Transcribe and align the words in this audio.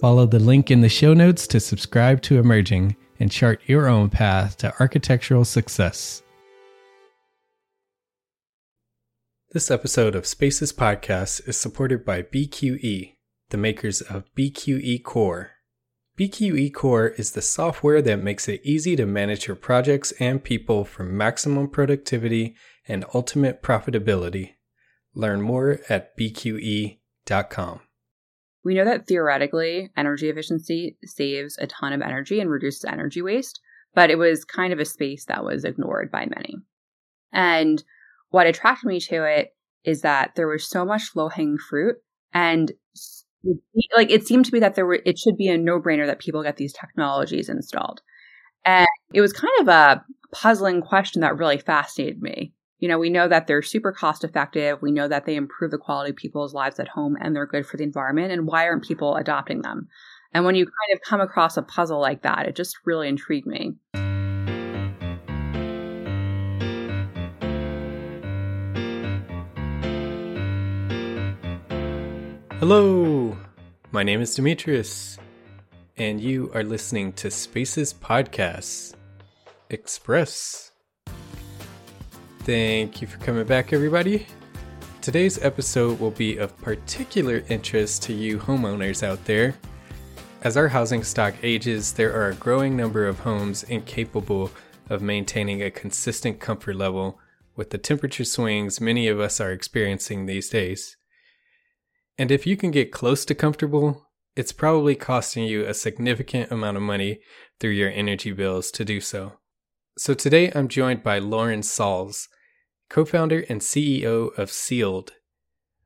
Follow 0.00 0.24
the 0.24 0.38
link 0.38 0.70
in 0.70 0.80
the 0.80 0.88
show 0.88 1.12
notes 1.12 1.46
to 1.48 1.60
subscribe 1.60 2.22
to 2.22 2.38
Emerging 2.38 2.96
and 3.18 3.30
chart 3.30 3.60
your 3.66 3.86
own 3.86 4.08
path 4.08 4.56
to 4.56 4.72
architectural 4.80 5.44
success. 5.44 6.22
This 9.52 9.70
episode 9.70 10.14
of 10.14 10.24
Spaces 10.24 10.72
Podcast 10.72 11.46
is 11.46 11.58
supported 11.58 12.02
by 12.02 12.22
BQE, 12.22 13.16
the 13.50 13.56
makers 13.58 14.00
of 14.00 14.24
BQE 14.34 15.02
Core. 15.04 15.50
BQE 16.18 16.72
Core 16.72 17.08
is 17.08 17.32
the 17.32 17.42
software 17.42 18.00
that 18.00 18.22
makes 18.22 18.48
it 18.48 18.62
easy 18.64 18.96
to 18.96 19.04
manage 19.04 19.48
your 19.48 19.56
projects 19.56 20.12
and 20.12 20.42
people 20.42 20.86
for 20.86 21.02
maximum 21.02 21.68
productivity 21.68 22.56
and 22.88 23.04
ultimate 23.12 23.62
profitability. 23.62 24.52
Learn 25.14 25.42
more 25.42 25.80
at 25.90 26.16
bqe.com. 26.16 27.80
We 28.64 28.74
know 28.74 28.84
that 28.84 29.06
theoretically, 29.06 29.90
energy 29.96 30.28
efficiency 30.28 30.96
saves 31.04 31.56
a 31.58 31.66
ton 31.66 31.92
of 31.92 32.02
energy 32.02 32.40
and 32.40 32.50
reduces 32.50 32.84
energy 32.84 33.22
waste, 33.22 33.60
but 33.94 34.10
it 34.10 34.18
was 34.18 34.44
kind 34.44 34.72
of 34.72 34.78
a 34.78 34.84
space 34.84 35.24
that 35.26 35.44
was 35.44 35.64
ignored 35.64 36.10
by 36.10 36.26
many. 36.26 36.56
And 37.32 37.82
what 38.30 38.46
attracted 38.46 38.86
me 38.86 39.00
to 39.00 39.24
it 39.24 39.54
is 39.84 40.02
that 40.02 40.34
there 40.36 40.48
was 40.48 40.68
so 40.68 40.84
much 40.84 41.16
low 41.16 41.28
hanging 41.28 41.58
fruit 41.58 41.96
and 42.34 42.72
like 43.96 44.10
it 44.10 44.26
seemed 44.26 44.44
to 44.44 44.52
me 44.52 44.60
that 44.60 44.74
there 44.74 44.84
were 44.86 45.00
it 45.06 45.18
should 45.18 45.36
be 45.36 45.48
a 45.48 45.56
no 45.56 45.80
brainer 45.80 46.06
that 46.06 46.18
people 46.18 46.42
get 46.42 46.56
these 46.56 46.72
technologies 46.72 47.48
installed. 47.48 48.00
And 48.64 48.86
it 49.14 49.20
was 49.20 49.32
kind 49.32 49.52
of 49.60 49.68
a 49.68 50.04
puzzling 50.32 50.82
question 50.82 51.22
that 51.22 51.38
really 51.38 51.58
fascinated 51.58 52.20
me. 52.20 52.52
You 52.80 52.88
know, 52.88 52.98
we 52.98 53.10
know 53.10 53.28
that 53.28 53.46
they're 53.46 53.60
super 53.60 53.92
cost 53.92 54.24
effective. 54.24 54.80
We 54.80 54.90
know 54.90 55.06
that 55.06 55.26
they 55.26 55.36
improve 55.36 55.70
the 55.70 55.76
quality 55.76 56.12
of 56.12 56.16
people's 56.16 56.54
lives 56.54 56.80
at 56.80 56.88
home 56.88 57.14
and 57.20 57.36
they're 57.36 57.44
good 57.44 57.66
for 57.66 57.76
the 57.76 57.82
environment. 57.82 58.32
And 58.32 58.46
why 58.46 58.64
aren't 58.66 58.84
people 58.84 59.16
adopting 59.16 59.60
them? 59.60 59.88
And 60.32 60.46
when 60.46 60.54
you 60.54 60.64
kind 60.64 60.94
of 60.94 61.02
come 61.02 61.20
across 61.20 61.58
a 61.58 61.62
puzzle 61.62 62.00
like 62.00 62.22
that, 62.22 62.46
it 62.46 62.56
just 62.56 62.78
really 62.86 63.06
intrigued 63.06 63.46
me. 63.46 63.74
Hello, 72.60 73.36
my 73.90 74.02
name 74.02 74.22
is 74.22 74.34
Demetrius, 74.34 75.18
and 75.98 76.18
you 76.18 76.50
are 76.54 76.62
listening 76.62 77.12
to 77.14 77.30
Spaces 77.30 77.92
Podcasts 77.92 78.94
Express. 79.68 80.69
Thank 82.44 83.02
you 83.02 83.06
for 83.06 83.18
coming 83.18 83.44
back, 83.44 83.74
everybody. 83.74 84.26
Today's 85.02 85.38
episode 85.44 86.00
will 86.00 86.10
be 86.10 86.38
of 86.38 86.56
particular 86.56 87.44
interest 87.50 88.02
to 88.04 88.14
you 88.14 88.38
homeowners 88.38 89.02
out 89.02 89.22
there. 89.26 89.54
As 90.40 90.56
our 90.56 90.68
housing 90.68 91.04
stock 91.04 91.34
ages, 91.42 91.92
there 91.92 92.14
are 92.14 92.30
a 92.30 92.34
growing 92.34 92.78
number 92.78 93.06
of 93.06 93.18
homes 93.18 93.64
incapable 93.64 94.50
of 94.88 95.02
maintaining 95.02 95.62
a 95.62 95.70
consistent 95.70 96.40
comfort 96.40 96.76
level 96.76 97.20
with 97.56 97.68
the 97.68 97.78
temperature 97.78 98.24
swings 98.24 98.80
many 98.80 99.06
of 99.06 99.20
us 99.20 99.38
are 99.38 99.52
experiencing 99.52 100.24
these 100.24 100.48
days. 100.48 100.96
And 102.16 102.30
if 102.30 102.46
you 102.46 102.56
can 102.56 102.70
get 102.70 102.90
close 102.90 103.26
to 103.26 103.34
comfortable, 103.34 104.06
it's 104.34 104.52
probably 104.52 104.94
costing 104.94 105.44
you 105.44 105.66
a 105.66 105.74
significant 105.74 106.50
amount 106.50 106.78
of 106.78 106.82
money 106.82 107.20
through 107.60 107.72
your 107.72 107.90
energy 107.90 108.32
bills 108.32 108.70
to 108.70 108.84
do 108.84 108.98
so. 108.98 109.39
So 109.98 110.14
today 110.14 110.50
I'm 110.54 110.68
joined 110.68 111.02
by 111.02 111.18
Lauren 111.18 111.60
Salz, 111.60 112.28
co 112.88 113.04
founder 113.04 113.44
and 113.48 113.60
CEO 113.60 114.36
of 114.38 114.50
Sealed. 114.50 115.12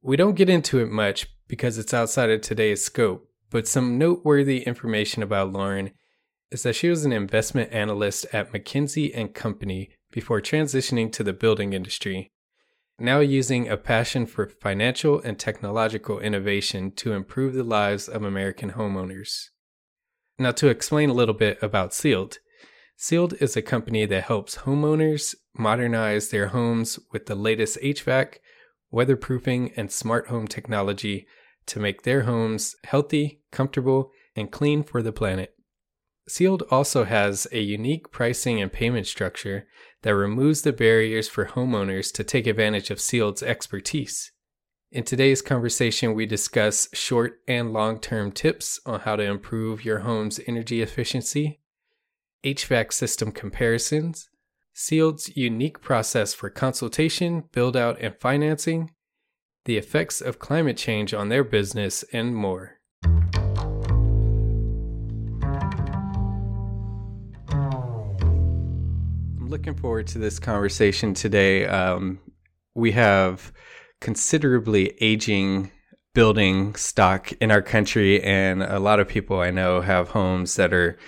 We 0.03 0.17
don't 0.17 0.37
get 0.37 0.49
into 0.49 0.79
it 0.81 0.91
much 0.91 1.29
because 1.49 1.79
it's 1.79 1.95
outside 1.95 2.31
of 2.31 2.41
today's 2.41 2.85
scope, 2.85 3.29
but 3.51 3.67
some 3.67 3.99
noteworthy 3.99 4.63
information 4.63 5.23
about 5.23 5.53
Lauren 5.53 5.91
is 6.51 6.63
that 6.63 6.77
she 6.77 6.89
was 6.89 7.05
an 7.05 7.13
investment 7.13 7.73
analyst 7.73 8.27
at 8.33 8.53
McKinsey 8.53 9.11
and 9.15 9.35
Company 9.35 9.91
before 10.13 10.41
transitioning 10.41 11.11
to 11.13 11.25
the 11.25 11.33
building 11.33 11.73
industry 11.73 12.31
now 12.99 13.19
using 13.21 13.69
a 13.69 13.77
passion 13.77 14.27
for 14.27 14.47
financial 14.47 15.21
and 15.21 15.39
technological 15.39 16.21
innovation 16.21 16.93
to 16.93 17.13
improve 17.13 17.55
the 17.55 17.65
lives 17.65 18.09
of 18.09 18.23
American 18.23 18.73
homeowners. 18.73 19.49
Now, 20.39 20.53
to 20.53 20.69
explain 20.69 21.11
a 21.11 21.15
little 21.15 21.35
bit 21.35 21.61
about 21.63 21.95
Sealed, 21.95 22.39
Sealed 22.97 23.35
is 23.41 23.57
a 23.57 23.63
company 23.63 24.07
that 24.07 24.25
helps 24.25 24.59
homeowners 24.59 25.35
modernize 25.57 26.29
their 26.29 26.49
homes 26.49 26.99
with 27.13 27.27
the 27.27 27.35
latest 27.35 27.79
HVAC, 27.83 28.37
weatherproofing, 28.93 29.73
and 29.77 29.91
smart 29.91 30.29
home 30.29 30.47
technology 30.47 31.27
to 31.67 31.81
make 31.81 32.03
their 32.03 32.23
homes 32.23 32.77
healthy, 32.85 33.41
comfortable, 33.51 34.13
and 34.37 34.51
clean 34.51 34.83
for 34.83 35.03
the 35.03 35.13
planet. 35.13 35.55
Sealed 36.27 36.63
also 36.71 37.05
has 37.05 37.47
a 37.53 37.61
unique 37.61 38.11
pricing 38.11 38.61
and 38.61 38.73
payment 38.73 39.07
structure 39.07 39.67
that 40.03 40.15
removes 40.15 40.63
the 40.63 40.73
barriers 40.73 41.29
for 41.29 41.47
homeowners 41.47 42.13
to 42.15 42.25
take 42.25 42.47
advantage 42.47 42.91
of 42.91 43.01
Sealed's 43.01 43.43
expertise. 43.43 44.33
In 44.91 45.05
today's 45.05 45.43
conversation, 45.43 46.15
we 46.15 46.25
discuss 46.25 46.89
short 46.95 47.41
and 47.49 47.73
long 47.73 47.99
term 47.99 48.33
tips 48.33 48.79
on 48.87 49.01
how 49.01 49.17
to 49.17 49.25
improve 49.25 49.85
your 49.85 50.01
home's 50.01 50.41
energy 50.47 50.81
efficiency, 50.81 51.61
HVAC 52.45 52.93
system 52.93 53.33
comparisons, 53.33 54.29
Sealed's 54.75 55.35
unique 55.35 55.81
process 55.81 56.35
for 56.35 56.51
consultation, 56.51 57.45
build 57.53 57.75
out, 57.75 57.97
and 58.01 58.15
financing, 58.21 58.91
the 59.65 59.79
effects 59.79 60.21
of 60.21 60.39
climate 60.39 60.77
change 60.77 61.15
on 61.15 61.31
their 61.31 61.43
business, 61.43 62.05
and 62.13 62.37
more. 62.37 62.81
I'm 67.49 69.49
looking 69.49 69.75
forward 69.75 70.07
to 70.09 70.19
this 70.19 70.39
conversation 70.39 71.15
today. 71.15 71.65
Um, 71.65 72.19
we 72.75 72.93
have 72.93 73.55
considerably 74.03 74.99
aging 75.01 75.71
building 76.15 76.75
stock 76.75 77.33
in 77.41 77.51
our 77.51 77.63
country, 77.63 78.23
and 78.23 78.63
a 78.63 78.79
lot 78.79 79.01
of 79.01 79.09
people 79.09 79.41
I 79.41 79.51
know 79.51 79.81
have 79.81 80.11
homes 80.11 80.57
that 80.57 80.75
are 80.75 80.99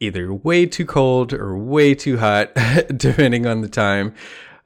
either 0.00 0.32
way 0.32 0.66
too 0.66 0.86
cold 0.86 1.32
or 1.32 1.56
way 1.56 1.94
too 1.94 2.18
hot, 2.18 2.54
depending 2.96 3.46
on 3.46 3.60
the 3.60 3.68
time. 3.68 4.14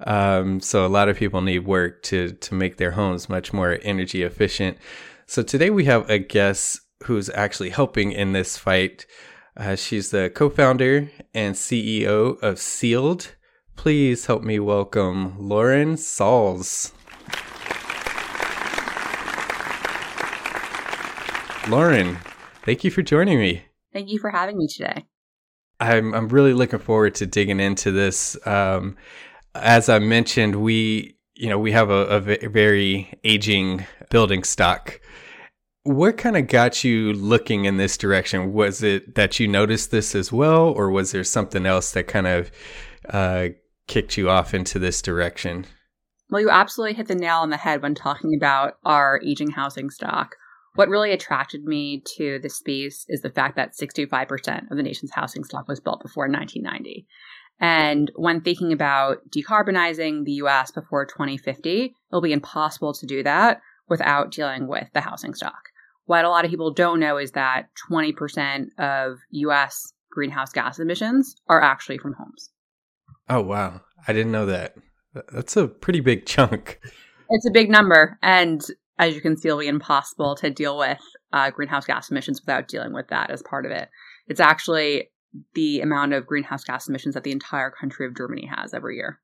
Um, 0.07 0.61
so 0.61 0.87
a 0.87 0.89
lot 0.89 1.09
of 1.09 1.17
people 1.17 1.41
need 1.41 1.67
work 1.67 2.03
to 2.05 2.33
to 2.33 2.55
make 2.55 2.77
their 2.77 2.93
homes 2.93 3.29
much 3.29 3.53
more 3.53 3.79
energy 3.83 4.23
efficient. 4.23 4.79
So 5.27 5.43
today 5.43 5.71
we 5.71 5.85
have 5.87 6.09
a 6.09 6.19
guest 6.19 6.81
who's 7.05 7.29
actually 7.31 7.71
helping 7.71 8.13
in 8.13 8.33
this 8.33 8.57
fight. 8.57 9.07
Uh, 9.57 9.75
she's 9.75 10.11
the 10.11 10.31
co-founder 10.31 11.11
and 11.35 11.55
CEO 11.55 12.41
of 12.41 12.61
Sealed. 12.61 13.35
Please 13.75 14.27
help 14.27 14.43
me 14.43 14.59
welcome 14.59 15.37
Lauren 15.39 15.97
Salz. 15.97 16.93
Lauren, 21.69 22.19
thank 22.65 22.85
you 22.85 22.91
for 22.91 23.03
joining 23.03 23.39
me. 23.39 23.65
Thank 23.93 24.11
you 24.11 24.19
for 24.19 24.31
having 24.31 24.57
me 24.57 24.69
today. 24.69 25.05
I'm 25.81 26.15
I'm 26.15 26.29
really 26.29 26.53
looking 26.53 26.79
forward 26.79 27.15
to 27.17 27.27
digging 27.27 27.61
into 27.61 27.93
this. 27.93 28.37
Um, 28.47 28.97
as 29.55 29.89
I 29.89 29.99
mentioned, 29.99 30.57
we 30.57 31.17
you 31.35 31.49
know 31.49 31.59
we 31.59 31.73
have 31.73 31.91
a, 31.91 32.07
a 32.07 32.49
very 32.49 33.13
aging 33.25 33.87
building 34.11 34.45
stock. 34.45 35.01
What 35.85 36.19
kind 36.19 36.37
of 36.37 36.49
got 36.49 36.85
you 36.85 37.13
looking 37.15 37.65
in 37.65 37.77
this 37.77 37.97
direction? 37.97 38.53
Was 38.53 38.83
it 38.83 39.15
that 39.15 39.41
you 39.41 39.49
noticed 39.49 39.91
this 39.91 40.15
as 40.15 40.33
well, 40.33 40.69
or 40.69 40.91
was 40.91 41.13
there 41.13 41.25
something 41.25 41.65
else 41.65 41.93
that 41.93 42.09
kind 42.09 42.27
of 42.27 42.51
uh, 43.09 43.49
kicked 43.87 44.17
you 44.17 44.29
off 44.29 44.55
into 44.55 44.79
this 44.79 45.01
direction? 45.01 45.65
Well, 46.31 46.43
you 46.43 46.51
absolutely 46.51 46.95
hit 46.95 47.09
the 47.09 47.15
nail 47.15 47.39
on 47.39 47.51
the 47.51 47.57
head 47.57 47.83
when 47.83 47.95
talking 47.95 48.35
about 48.35 48.75
our 48.85 49.21
aging 49.25 49.53
housing 49.53 49.89
stock. 49.89 50.37
What 50.79 50.91
really 50.91 51.11
attracted 51.11 51.65
me 51.65 52.05
to 52.19 52.39
this 52.39 52.55
space 52.55 53.05
is 53.09 53.21
the 53.21 53.31
fact 53.31 53.57
that 53.57 53.75
65% 53.75 54.71
of 54.71 54.77
the 54.77 54.83
nation's 54.85 55.11
housing 55.13 55.43
stock 55.43 55.67
was 55.67 55.81
built 55.81 56.01
before 56.01 56.29
1990. 56.29 57.05
And 57.59 58.13
when 58.15 58.43
thinking 58.43 58.73
about 58.73 59.29
decarbonizing 59.29 60.25
the 60.25 60.35
US 60.35 60.71
before 60.71 61.05
2050, 61.05 61.97
it'll 62.13 62.21
be 62.21 62.33
impossible 62.33 62.93
to 62.93 63.07
do 63.07 63.25
that 63.25 63.61
without 63.89 64.31
dealing 64.31 64.69
with 64.69 64.87
the 64.95 65.01
housing 65.01 65.35
stock. 65.35 65.59
What 66.05 66.25
a 66.25 66.31
lot 66.31 66.45
of 66.45 66.51
people 66.53 66.73
don't 66.73 67.01
know 67.01 67.17
is 67.17 67.33
that 67.33 67.71
20% 67.91 68.67
of 68.79 69.19
US 69.31 69.93
greenhouse 70.13 70.53
gas 70.53 70.79
emissions 70.79 71.35
are 71.49 71.61
actually 71.61 71.99
from 71.99 72.13
homes. 72.13 72.51
Oh, 73.29 73.41
wow. 73.41 73.81
I 74.07 74.13
didn't 74.13 74.31
know 74.31 74.47
that. 74.47 74.77
That's 75.33 75.57
a 75.57 75.67
pretty 75.67 75.99
big 75.99 76.25
chunk. 76.25 76.79
It's 77.31 77.49
a 77.49 77.53
big 77.53 77.69
number. 77.69 78.17
And 78.23 78.65
as 78.99 79.15
you 79.15 79.21
can 79.21 79.37
see, 79.37 79.49
it'll 79.49 79.61
be 79.61 79.69
impossible 79.69 80.35
to 80.37 80.51
deal 80.51 80.77
with 80.77 81.01
uh, 81.33 81.51
greenhouse 81.51 81.87
gas 81.87 82.11
emissions 82.11 82.41
without 82.41 82.69
dealing 82.69 82.93
with 82.93 83.09
that 83.09 83.31
as 83.31 83.43
part 83.43 83.65
of 83.65 83.73
it. 83.73 83.89
It's 84.27 84.41
actually 84.41 85.11
the 85.55 85.81
amount 85.81 86.13
of 86.15 86.27
greenhouse 86.27 86.65
gas 86.65 86.89
emissions 86.89 87.15
that 87.15 87.25
the 87.25 87.33
entire 87.33 87.71
country 87.71 88.07
of 88.07 88.17
Germany 88.17 88.47
has 88.47 88.75
every 88.75 88.97
year. 88.97 89.21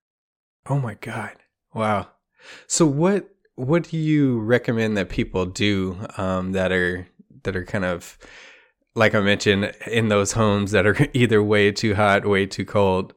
Oh 0.66 0.78
my 0.78 0.94
god! 0.94 1.36
Wow. 1.74 2.08
So 2.66 2.86
what 2.86 3.28
what 3.56 3.84
do 3.84 3.96
you 3.96 4.40
recommend 4.40 4.96
that 4.96 5.08
people 5.08 5.46
do 5.46 5.98
um, 6.16 6.52
that 6.52 6.72
are 6.72 7.06
that 7.42 7.56
are 7.56 7.64
kind 7.64 7.84
of 7.84 8.18
like 8.94 9.14
I 9.14 9.20
mentioned 9.20 9.72
in 9.86 10.08
those 10.08 10.32
homes 10.32 10.70
that 10.70 10.86
are 10.86 10.96
either 11.12 11.42
way 11.42 11.72
too 11.72 11.94
hot, 11.94 12.26
way 12.26 12.46
too 12.46 12.64
cold? 12.64 13.14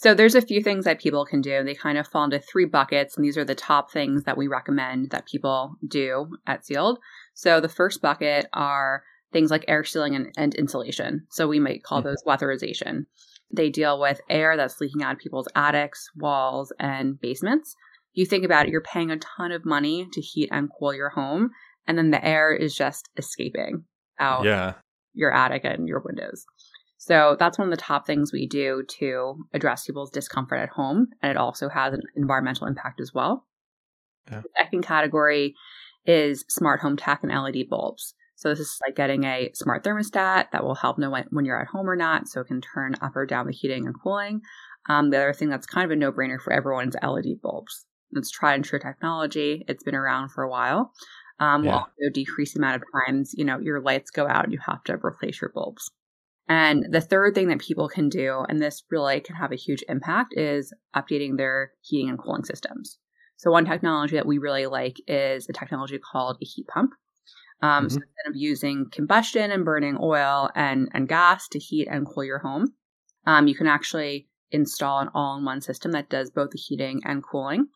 So 0.00 0.14
there's 0.14 0.34
a 0.34 0.40
few 0.40 0.62
things 0.62 0.86
that 0.86 0.98
people 0.98 1.26
can 1.26 1.42
do. 1.42 1.62
They 1.62 1.74
kind 1.74 1.98
of 1.98 2.08
fall 2.08 2.24
into 2.24 2.38
three 2.38 2.64
buckets, 2.64 3.16
and 3.16 3.24
these 3.24 3.36
are 3.36 3.44
the 3.44 3.54
top 3.54 3.92
things 3.92 4.24
that 4.24 4.38
we 4.38 4.48
recommend 4.48 5.10
that 5.10 5.26
people 5.26 5.76
do 5.86 6.38
at 6.46 6.64
Sealed. 6.64 6.98
So 7.34 7.60
the 7.60 7.68
first 7.68 8.00
bucket 8.00 8.46
are 8.54 9.02
things 9.30 9.50
like 9.50 9.66
air 9.68 9.84
sealing 9.84 10.14
and, 10.16 10.32
and 10.38 10.54
insulation. 10.54 11.26
So 11.28 11.46
we 11.46 11.60
might 11.60 11.82
call 11.82 11.98
mm-hmm. 11.98 12.08
those 12.08 12.24
weatherization. 12.26 13.04
They 13.54 13.68
deal 13.68 14.00
with 14.00 14.22
air 14.30 14.56
that's 14.56 14.80
leaking 14.80 15.02
out 15.02 15.12
of 15.12 15.18
people's 15.18 15.48
attics, 15.54 16.08
walls, 16.16 16.72
and 16.80 17.20
basements. 17.20 17.76
You 18.14 18.24
think 18.24 18.46
about 18.46 18.68
it, 18.68 18.72
you're 18.72 18.80
paying 18.80 19.10
a 19.10 19.18
ton 19.18 19.52
of 19.52 19.66
money 19.66 20.08
to 20.14 20.22
heat 20.22 20.48
and 20.50 20.70
cool 20.78 20.94
your 20.94 21.10
home, 21.10 21.50
and 21.86 21.98
then 21.98 22.10
the 22.10 22.24
air 22.24 22.54
is 22.54 22.74
just 22.74 23.10
escaping 23.18 23.84
out 24.18 24.46
yeah. 24.46 24.72
your 25.12 25.30
attic 25.30 25.66
and 25.66 25.86
your 25.86 26.00
windows. 26.02 26.46
So 27.02 27.34
that's 27.38 27.58
one 27.58 27.66
of 27.66 27.70
the 27.70 27.82
top 27.82 28.06
things 28.06 28.30
we 28.30 28.46
do 28.46 28.84
to 28.98 29.46
address 29.54 29.86
people's 29.86 30.10
discomfort 30.10 30.58
at 30.58 30.68
home. 30.68 31.06
And 31.22 31.30
it 31.30 31.38
also 31.38 31.70
has 31.70 31.94
an 31.94 32.02
environmental 32.14 32.66
impact 32.66 33.00
as 33.00 33.14
well. 33.14 33.46
Yeah. 34.30 34.42
The 34.42 34.50
second 34.58 34.82
category 34.82 35.54
is 36.04 36.44
smart 36.50 36.80
home 36.80 36.98
tech 36.98 37.20
and 37.22 37.32
LED 37.32 37.70
bulbs. 37.70 38.12
So 38.36 38.50
this 38.50 38.60
is 38.60 38.78
like 38.86 38.96
getting 38.96 39.24
a 39.24 39.50
smart 39.54 39.82
thermostat 39.82 40.50
that 40.52 40.62
will 40.62 40.74
help 40.74 40.98
know 40.98 41.08
when, 41.08 41.24
when 41.30 41.46
you're 41.46 41.58
at 41.58 41.68
home 41.68 41.88
or 41.88 41.96
not, 41.96 42.28
so 42.28 42.42
it 42.42 42.48
can 42.48 42.60
turn 42.60 42.94
up 43.00 43.16
or 43.16 43.24
down 43.24 43.46
the 43.46 43.52
heating 43.52 43.86
and 43.86 43.94
cooling. 43.98 44.42
Um, 44.86 45.08
the 45.08 45.16
other 45.16 45.32
thing 45.32 45.48
that's 45.48 45.66
kind 45.66 45.86
of 45.86 45.92
a 45.92 45.96
no-brainer 45.96 46.38
for 46.38 46.52
everyone 46.52 46.88
is 46.88 46.96
LED 47.02 47.40
bulbs. 47.42 47.86
It's 48.12 48.30
tried 48.30 48.56
and 48.56 48.64
true 48.64 48.78
technology. 48.78 49.64
It's 49.68 49.84
been 49.84 49.94
around 49.94 50.32
for 50.32 50.44
a 50.44 50.50
while. 50.50 50.92
Um, 51.38 51.64
yeah. 51.64 51.70
Will 51.70 51.78
also 51.78 52.12
decrease 52.12 52.52
the 52.52 52.60
amount 52.60 52.76
of 52.76 52.82
times 53.06 53.32
you 53.34 53.46
know 53.46 53.58
your 53.58 53.80
lights 53.80 54.10
go 54.10 54.28
out 54.28 54.44
and 54.44 54.52
you 54.52 54.58
have 54.66 54.84
to 54.84 54.98
replace 55.02 55.40
your 55.40 55.50
bulbs. 55.54 55.90
And 56.50 56.86
the 56.90 57.00
third 57.00 57.36
thing 57.36 57.46
that 57.48 57.60
people 57.60 57.88
can 57.88 58.08
do, 58.08 58.44
and 58.48 58.60
this 58.60 58.82
really 58.90 59.20
can 59.20 59.36
have 59.36 59.52
a 59.52 59.56
huge 59.56 59.84
impact, 59.88 60.34
is 60.36 60.74
updating 60.96 61.36
their 61.36 61.70
heating 61.80 62.08
and 62.08 62.18
cooling 62.18 62.42
systems. 62.42 62.98
So, 63.36 63.52
one 63.52 63.64
technology 63.64 64.16
that 64.16 64.26
we 64.26 64.38
really 64.38 64.66
like 64.66 64.96
is 65.06 65.48
a 65.48 65.52
technology 65.52 66.00
called 66.00 66.38
a 66.42 66.44
heat 66.44 66.66
pump. 66.66 66.90
Um, 67.62 67.84
mm-hmm. 67.84 67.88
So, 67.90 67.94
instead 67.98 68.30
of 68.30 68.34
using 68.34 68.86
combustion 68.90 69.52
and 69.52 69.64
burning 69.64 69.96
oil 70.00 70.50
and, 70.56 70.88
and 70.92 71.08
gas 71.08 71.46
to 71.50 71.60
heat 71.60 71.86
and 71.88 72.04
cool 72.04 72.24
your 72.24 72.40
home, 72.40 72.74
um, 73.28 73.46
you 73.46 73.54
can 73.54 73.68
actually 73.68 74.26
install 74.50 74.98
an 74.98 75.08
all 75.14 75.38
in 75.38 75.44
one 75.44 75.60
system 75.60 75.92
that 75.92 76.10
does 76.10 76.30
both 76.30 76.50
the 76.50 76.58
heating 76.58 77.00
and 77.04 77.22
cooling. 77.22 77.68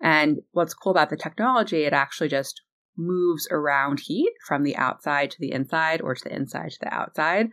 And 0.00 0.42
what's 0.52 0.74
cool 0.74 0.92
about 0.92 1.10
the 1.10 1.16
technology, 1.16 1.82
it 1.86 1.92
actually 1.92 2.28
just 2.28 2.62
moves 2.96 3.48
around 3.50 3.98
heat 3.98 4.30
from 4.46 4.62
the 4.62 4.76
outside 4.76 5.32
to 5.32 5.40
the 5.40 5.50
inside 5.50 6.00
or 6.00 6.14
to 6.14 6.22
the 6.22 6.32
inside 6.32 6.70
to 6.70 6.78
the 6.82 6.94
outside 6.94 7.48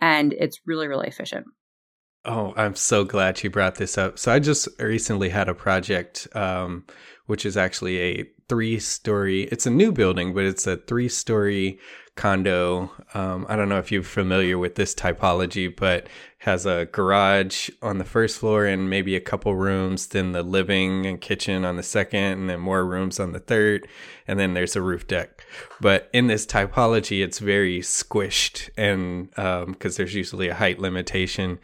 and 0.00 0.32
it's 0.34 0.60
really, 0.66 0.88
really 0.88 1.08
efficient. 1.08 1.46
Oh, 2.24 2.52
I'm 2.56 2.74
so 2.74 3.04
glad 3.04 3.42
you 3.42 3.50
brought 3.50 3.76
this 3.76 3.96
up. 3.96 4.18
So 4.18 4.32
I 4.32 4.38
just 4.38 4.68
recently 4.78 5.28
had 5.28 5.48
a 5.48 5.54
project, 5.54 6.28
um, 6.34 6.84
which 7.26 7.46
is 7.46 7.56
actually 7.56 7.98
a 8.00 8.30
three 8.48 8.78
story, 8.78 9.42
it's 9.44 9.66
a 9.66 9.70
new 9.70 9.92
building, 9.92 10.34
but 10.34 10.44
it's 10.44 10.66
a 10.66 10.76
three 10.76 11.08
story 11.08 11.78
condo. 12.18 12.90
Um, 13.14 13.46
I 13.48 13.54
don't 13.54 13.68
know 13.68 13.78
if 13.78 13.92
you're 13.92 14.02
familiar 14.02 14.58
with 14.58 14.74
this 14.74 14.92
typology, 14.92 15.74
but 15.74 16.08
has 16.38 16.66
a 16.66 16.86
garage 16.86 17.70
on 17.80 17.98
the 17.98 18.04
first 18.04 18.40
floor 18.40 18.66
and 18.66 18.90
maybe 18.90 19.14
a 19.14 19.20
couple 19.20 19.54
rooms, 19.54 20.08
then 20.08 20.32
the 20.32 20.42
living 20.42 21.06
and 21.06 21.20
kitchen 21.20 21.64
on 21.64 21.76
the 21.76 21.82
second, 21.82 22.20
and 22.20 22.50
then 22.50 22.60
more 22.60 22.84
rooms 22.84 23.20
on 23.20 23.32
the 23.32 23.38
third, 23.38 23.86
and 24.26 24.38
then 24.38 24.54
there's 24.54 24.74
a 24.74 24.82
roof 24.82 25.06
deck. 25.06 25.46
But 25.80 26.10
in 26.12 26.26
this 26.26 26.44
typology, 26.44 27.24
it's 27.24 27.38
very 27.38 27.80
squished, 27.80 28.68
and 28.76 29.30
because 29.30 29.94
um, 29.94 29.96
there's 29.96 30.14
usually 30.14 30.48
a 30.48 30.54
height 30.54 30.80
limitation. 30.80 31.60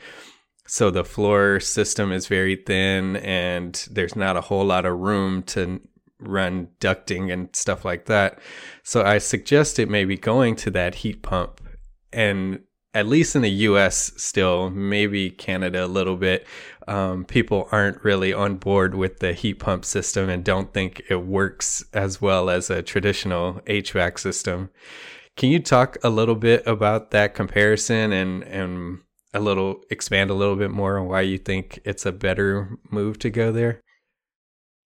So 0.66 0.90
the 0.90 1.04
floor 1.04 1.58
system 1.58 2.12
is 2.12 2.28
very 2.28 2.56
thin, 2.56 3.16
and 3.16 3.74
there's 3.90 4.14
not 4.14 4.36
a 4.36 4.40
whole 4.40 4.64
lot 4.64 4.86
of 4.86 4.98
room 4.98 5.42
to 5.42 5.80
run 6.26 6.68
ducting 6.80 7.32
and 7.32 7.54
stuff 7.54 7.84
like 7.84 8.06
that. 8.06 8.38
So 8.82 9.02
I 9.02 9.18
suggested 9.18 9.88
maybe 9.90 10.16
going 10.16 10.56
to 10.56 10.70
that 10.72 10.96
heat 10.96 11.22
pump 11.22 11.60
and 12.12 12.60
at 12.94 13.08
least 13.08 13.34
in 13.34 13.42
the 13.42 13.50
US 13.50 14.12
still, 14.16 14.70
maybe 14.70 15.28
Canada 15.28 15.84
a 15.84 15.86
little 15.86 16.16
bit, 16.16 16.46
um, 16.86 17.24
people 17.24 17.68
aren't 17.72 18.02
really 18.04 18.32
on 18.32 18.54
board 18.54 18.94
with 18.94 19.18
the 19.18 19.32
heat 19.32 19.54
pump 19.54 19.84
system 19.84 20.30
and 20.30 20.44
don't 20.44 20.72
think 20.72 21.02
it 21.10 21.26
works 21.26 21.84
as 21.92 22.22
well 22.22 22.48
as 22.48 22.70
a 22.70 22.82
traditional 22.82 23.54
HVAC 23.66 24.18
system. 24.20 24.70
Can 25.36 25.50
you 25.50 25.58
talk 25.58 25.96
a 26.04 26.10
little 26.10 26.36
bit 26.36 26.64
about 26.66 27.10
that 27.10 27.34
comparison 27.34 28.12
and, 28.12 28.44
and 28.44 29.00
a 29.32 29.40
little 29.40 29.82
expand 29.90 30.30
a 30.30 30.34
little 30.34 30.54
bit 30.54 30.70
more 30.70 30.96
on 30.98 31.08
why 31.08 31.22
you 31.22 31.38
think 31.38 31.80
it's 31.84 32.06
a 32.06 32.12
better 32.12 32.78
move 32.90 33.18
to 33.18 33.30
go 33.30 33.50
there? 33.50 33.80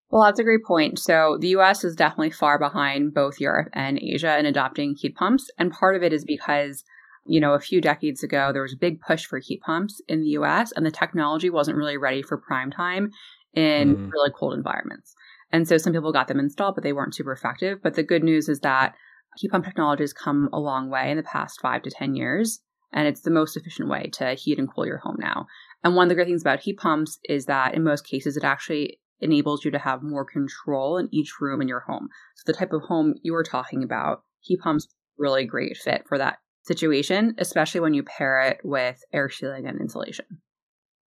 Well, 0.09 0.23
that's 0.23 0.39
a 0.39 0.43
great 0.43 0.63
point. 0.65 0.97
So 0.97 1.37
the 1.39 1.49
US 1.49 1.83
is 1.83 1.95
definitely 1.95 2.31
far 2.31 2.57
behind 2.57 3.13
both 3.13 3.39
Europe 3.39 3.69
and 3.73 3.99
Asia 3.99 4.37
in 4.39 4.45
adopting 4.45 4.95
heat 4.95 5.15
pumps. 5.15 5.49
And 5.57 5.71
part 5.71 5.95
of 5.95 6.03
it 6.03 6.13
is 6.13 6.25
because, 6.25 6.83
you 7.25 7.39
know, 7.39 7.53
a 7.53 7.59
few 7.59 7.79
decades 7.79 8.23
ago, 8.23 8.51
there 8.51 8.63
was 8.63 8.73
a 8.73 8.77
big 8.77 9.01
push 9.01 9.25
for 9.25 9.39
heat 9.39 9.61
pumps 9.61 10.01
in 10.07 10.21
the 10.21 10.29
US, 10.29 10.71
and 10.71 10.85
the 10.85 10.91
technology 10.91 11.49
wasn't 11.49 11.77
really 11.77 11.97
ready 11.97 12.23
for 12.23 12.37
prime 12.37 12.71
time 12.71 13.11
in 13.53 13.95
mm. 13.95 14.11
really 14.11 14.31
cold 14.31 14.55
environments. 14.55 15.13
And 15.51 15.67
so 15.67 15.77
some 15.77 15.93
people 15.93 16.11
got 16.11 16.27
them 16.27 16.39
installed, 16.39 16.75
but 16.75 16.83
they 16.83 16.93
weren't 16.93 17.15
super 17.15 17.31
effective. 17.31 17.79
But 17.81 17.95
the 17.95 18.03
good 18.03 18.23
news 18.23 18.49
is 18.49 18.59
that 18.61 18.95
heat 19.37 19.51
pump 19.51 19.65
technology 19.65 20.03
has 20.03 20.13
come 20.13 20.49
a 20.51 20.59
long 20.59 20.89
way 20.89 21.09
in 21.11 21.17
the 21.17 21.23
past 21.23 21.59
five 21.61 21.83
to 21.83 21.91
10 21.91 22.15
years. 22.15 22.61
And 22.91 23.07
it's 23.07 23.21
the 23.21 23.31
most 23.31 23.55
efficient 23.55 23.89
way 23.89 24.09
to 24.13 24.33
heat 24.33 24.57
and 24.57 24.71
cool 24.71 24.85
your 24.85 24.97
home 24.97 25.17
now. 25.19 25.45
And 25.83 25.95
one 25.95 26.05
of 26.05 26.09
the 26.09 26.15
great 26.15 26.27
things 26.27 26.41
about 26.41 26.61
heat 26.61 26.77
pumps 26.77 27.19
is 27.23 27.45
that 27.45 27.75
in 27.75 27.83
most 27.83 28.05
cases, 28.05 28.35
it 28.35 28.43
actually 28.43 28.99
enables 29.21 29.65
you 29.65 29.71
to 29.71 29.79
have 29.79 30.03
more 30.03 30.25
control 30.25 30.97
in 30.97 31.09
each 31.11 31.39
room 31.39 31.61
in 31.61 31.67
your 31.67 31.81
home. 31.81 32.09
So 32.35 32.43
the 32.51 32.57
type 32.57 32.73
of 32.73 32.83
home 32.83 33.15
you 33.21 33.33
were 33.33 33.43
talking 33.43 33.83
about, 33.83 34.23
heat 34.41 34.59
pumps 34.61 34.87
really 35.17 35.45
great 35.45 35.77
fit 35.77 36.03
for 36.07 36.17
that 36.17 36.37
situation, 36.63 37.35
especially 37.37 37.81
when 37.81 37.93
you 37.93 38.03
pair 38.03 38.41
it 38.41 38.59
with 38.63 39.03
air 39.11 39.29
sealing 39.29 39.67
and 39.67 39.79
insulation. 39.79 40.25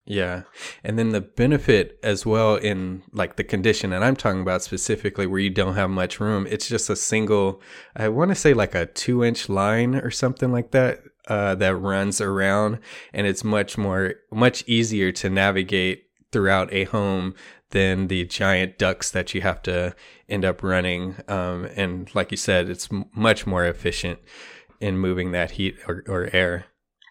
Yeah. 0.05 0.43
And 0.83 0.97
then 0.97 1.09
the 1.09 1.21
benefit 1.21 1.99
as 2.01 2.25
well 2.25 2.55
in 2.55 3.03
like 3.11 3.35
the 3.35 3.43
condition 3.43 3.91
that 3.91 4.01
I'm 4.01 4.15
talking 4.15 4.41
about 4.41 4.63
specifically 4.63 5.27
where 5.27 5.39
you 5.39 5.51
don't 5.51 5.75
have 5.75 5.91
much 5.91 6.19
room, 6.19 6.47
it's 6.49 6.67
just 6.67 6.89
a 6.89 6.95
single, 6.95 7.61
I 7.95 8.09
want 8.09 8.29
to 8.29 8.35
say 8.35 8.55
like 8.55 8.73
a 8.73 8.87
two 8.87 9.23
inch 9.23 9.49
line 9.49 9.93
or 9.93 10.09
something 10.09 10.51
like 10.51 10.71
that, 10.71 11.01
uh, 11.27 11.53
that 11.55 11.75
runs 11.75 12.19
around 12.21 12.79
and 13.13 13.27
it's 13.27 13.43
much 13.43 13.77
more, 13.77 14.15
much 14.31 14.63
easier 14.65 15.11
to 15.11 15.29
navigate 15.29 16.05
throughout 16.31 16.73
a 16.73 16.85
home 16.85 17.35
than 17.71 18.07
the 18.07 18.25
giant 18.25 18.77
ducts 18.77 19.11
that 19.11 19.33
you 19.33 19.41
have 19.41 19.61
to 19.63 19.95
end 20.27 20.43
up 20.43 20.63
running. 20.63 21.15
Um, 21.27 21.65
and 21.75 22.13
like 22.15 22.31
you 22.31 22.37
said, 22.37 22.69
it's 22.69 22.91
m- 22.91 23.05
much 23.13 23.45
more 23.45 23.65
efficient 23.65 24.19
in 24.79 24.97
moving 24.97 25.31
that 25.31 25.51
heat 25.51 25.77
or, 25.87 26.03
or 26.07 26.29
air. 26.33 26.65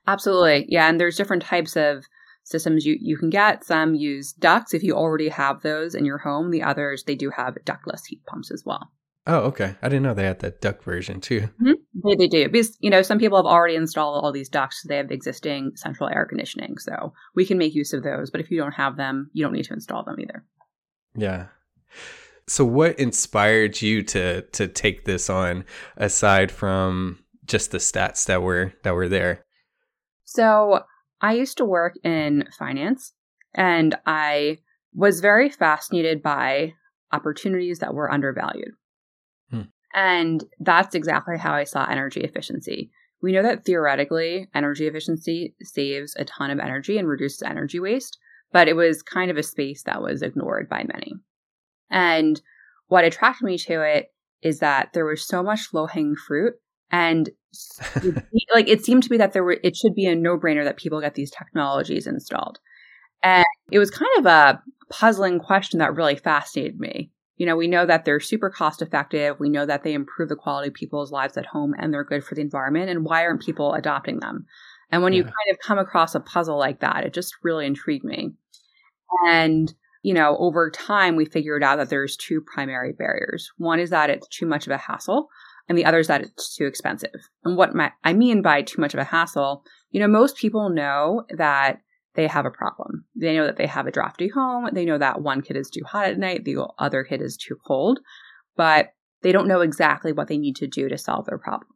Absolutely. 0.07 0.67
Yeah. 0.69 0.89
And 0.89 1.01
there's 1.01 1.17
different 1.17 1.43
types 1.43 1.77
of 1.77 2.05
systems 2.45 2.87
you, 2.87 2.97
you 3.01 3.17
can 3.17 3.31
get. 3.31 3.65
Some 3.65 3.95
use 3.95 4.33
ducts 4.33 4.75
if 4.75 4.83
you 4.83 4.95
already 4.95 5.29
have 5.29 5.63
those 5.63 5.95
in 5.95 6.05
your 6.05 6.19
home. 6.19 6.51
The 6.51 6.63
others, 6.63 7.05
they 7.05 7.15
do 7.15 7.31
have 7.31 7.63
ductless 7.65 8.07
heat 8.07 8.25
pumps 8.27 8.51
as 8.51 8.65
well. 8.65 8.91
Oh, 9.29 9.41
okay. 9.41 9.77
I 9.83 9.91
didn't 9.91 10.05
know 10.05 10.15
they 10.15 10.25
had 10.25 10.41
that 10.41 10.63
duck 10.63 10.83
version 10.83 11.21
too. 11.21 11.43
Mm-hmm. 11.63 11.73
They, 12.03 12.15
they 12.17 12.29
do. 12.29 12.49
Because, 12.49 12.79
you 12.81 12.89
know, 12.89 13.03
some 13.03 13.19
people 13.19 13.37
have 13.37 13.45
already 13.45 13.75
installed 13.75 14.25
all 14.25 14.33
these 14.33 14.49
ducts. 14.49 14.83
So 14.83 14.89
they 14.89 14.97
have 14.97 15.11
existing 15.11 15.73
central 15.75 16.09
air 16.09 16.25
conditioning. 16.25 16.79
So 16.79 17.13
we 17.35 17.45
can 17.45 17.59
make 17.59 17.75
use 17.75 17.93
of 17.93 18.03
those. 18.03 18.31
But 18.31 18.41
if 18.41 18.51
you 18.51 18.57
don't 18.57 18.73
have 18.73 18.97
them, 18.97 19.31
you 19.35 19.45
don't 19.45 19.53
need 19.53 19.67
to 19.67 19.75
install 19.75 20.03
them 20.03 20.19
either. 20.19 20.47
Yeah. 21.15 21.49
So 22.47 22.65
what 22.65 22.99
inspired 22.99 23.83
you 23.83 24.03
to 24.05 24.41
to 24.41 24.67
take 24.67 25.05
this 25.05 25.29
on 25.29 25.67
aside 25.99 26.51
from 26.51 27.19
just 27.45 27.71
the 27.71 27.79
stats 27.79 28.25
that 28.27 28.41
were 28.41 28.73
that 28.83 28.95
were 28.95 29.09
there? 29.09 29.45
So 30.25 30.85
I 31.21 31.35
used 31.35 31.59
to 31.59 31.67
work 31.67 31.99
in 32.03 32.49
finance 32.59 33.13
and 33.55 33.95
I 34.07 34.59
was 34.95 35.21
very 35.21 35.51
fascinated 35.51 36.23
by 36.23 36.73
opportunities 37.13 37.81
that 37.81 37.93
were 37.93 38.11
undervalued. 38.11 38.73
And 39.95 40.45
that's 40.61 40.95
exactly 40.95 41.39
how 41.39 41.55
I 41.55 41.65
saw 41.65 41.87
energy 41.87 42.21
efficiency. 42.21 42.91
We 43.23 43.33
know 43.33 43.43
that 43.43 43.65
theoretically, 43.65 44.49
energy 44.55 44.87
efficiency 44.87 45.55
saves 45.63 46.15
a 46.17 46.25
ton 46.25 46.51
of 46.51 46.61
energy 46.61 46.99
and 46.99 47.09
reduces 47.09 47.43
energy 47.43 47.81
waste, 47.81 48.19
but 48.53 48.69
it 48.69 48.77
was 48.77 49.03
kind 49.03 49.31
of 49.31 49.37
a 49.37 49.43
space 49.43 49.83
that 49.85 50.03
was 50.03 50.23
ignored 50.23 50.69
by 50.69 50.85
many. 50.93 51.15
And 51.91 52.41
what 52.89 53.05
attracted 53.05 53.45
me 53.45 53.59
to 53.59 53.83
it 53.83 54.13
is 54.43 54.61
that 54.61 54.93
there 54.93 55.05
was 55.05 55.27
so 55.27 55.43
much 55.43 55.73
low 55.73 55.87
hanging 55.87 56.17
fruit 56.17 56.55
and 56.91 57.31
like 58.55 58.69
it 58.69 58.85
seemed 58.85 59.03
to 59.03 59.09
be 59.09 59.17
that 59.17 59.33
there 59.33 59.43
were 59.45 59.59
it 59.63 59.75
should 59.75 59.95
be 59.95 60.07
a 60.07 60.15
no-brainer 60.15 60.65
that 60.65 60.77
people 60.77 61.01
get 61.01 61.15
these 61.15 61.31
technologies 61.31 62.07
installed 62.07 62.59
and 63.23 63.45
it 63.73 63.79
was 63.79 63.91
kind 63.91 64.11
of 64.19 64.27
a 64.27 64.63
puzzling 64.91 65.39
question 65.39 65.79
that 65.79 65.95
really 65.95 66.15
fascinated 66.15 66.79
me 66.79 67.11
you 67.39 67.47
know 67.47 67.57
we 67.57 67.69
know 67.69 67.87
that 67.87 68.05
they're 68.05 68.21
super 68.21 68.51
cost 68.51 68.83
effective. 68.83 69.41
We 69.41 69.49
know 69.49 69.65
that 69.65 69.83
they 69.83 69.95
improve 69.95 70.29
the 70.29 70.37
quality 70.37 70.69
of 70.69 70.75
people's 70.75 71.11
lives 71.11 71.37
at 71.37 71.47
home 71.47 71.75
and 71.79 71.93
they're 71.93 72.05
good 72.05 72.23
for 72.23 72.35
the 72.35 72.43
environment. 72.43 72.91
And 72.91 73.05
why 73.05 73.25
aren't 73.25 73.43
people 73.43 73.73
adopting 73.75 74.21
them? 74.21 74.47
And 74.91 75.03
when 75.03 75.13
yeah. 75.13 75.19
you 75.19 75.25
kind 75.25 75.51
of 75.53 75.59
come 75.61 75.79
across 75.79 76.15
a 76.15 76.21
puzzle 76.21 76.59
like 76.59 76.81
that 76.81 77.05
it 77.05 77.15
just 77.15 77.35
really 77.43 77.65
intrigued 77.65 78.05
me. 78.05 78.33
And 79.27 79.73
you 80.03 80.13
know 80.13 80.37
over 80.39 80.71
time 80.71 81.17
we 81.17 81.25
figured 81.25 81.63
out 81.63 81.77
that 81.77 81.89
there's 81.89 82.17
two 82.17 82.43
primary 82.43 82.93
barriers. 82.93 83.51
One 83.57 83.81
is 83.81 83.91
that 83.91 84.11
it's 84.11 84.29
too 84.29 84.47
much 84.47 84.67
of 84.67 84.73
a 84.73 84.77
hassle 84.77 85.31
and 85.69 85.77
the 85.77 85.85
other 85.85 85.99
is 85.99 86.07
that 86.07 86.23
it's 86.23 86.57
too 86.57 86.67
expensive. 86.67 87.29
And 87.45 87.57
what 87.57 87.75
my, 87.75 87.93
I 88.03 88.15
mean 88.15 88.43
by 88.43 88.63
too 88.63 88.81
much 88.81 88.95
of 88.95 89.01
a 89.01 89.05
hassle, 89.05 89.65
you 89.91 90.01
know, 90.01 90.09
most 90.09 90.37
people 90.37 90.71
know 90.71 91.25
that 91.37 91.81
they 92.19 92.27
have 92.27 92.47
a 92.47 92.51
problem. 92.51 93.05
They 93.15 93.37
know 93.37 93.47
that 93.47 93.57
they 93.57 93.67
have 93.67 93.87
a 93.87 93.93
drafty 93.93 94.27
home. 94.29 94.69
They 94.73 94.85
know 94.85 94.99
that 94.99 95.23
one 95.23 95.41
kid 95.41 95.57
is 95.57 95.71
too 95.71 95.85
hot 95.87 96.07
at 96.07 96.19
night, 96.19 96.45
the 96.45 96.67
other 96.79 97.05
kid 97.05 97.23
is 97.23 97.37
too 97.37 97.57
cold, 97.65 98.01
but 98.57 98.89
they 99.23 99.31
don't 99.31 99.47
know 99.47 99.61
exactly 99.61 100.13
what 100.13 100.27
they 100.27 100.37
need 100.37 100.57
to 100.57 100.67
do 100.67 100.89
to 100.89 100.99
solve 100.99 101.27
their 101.27 101.39
problem. 101.39 101.71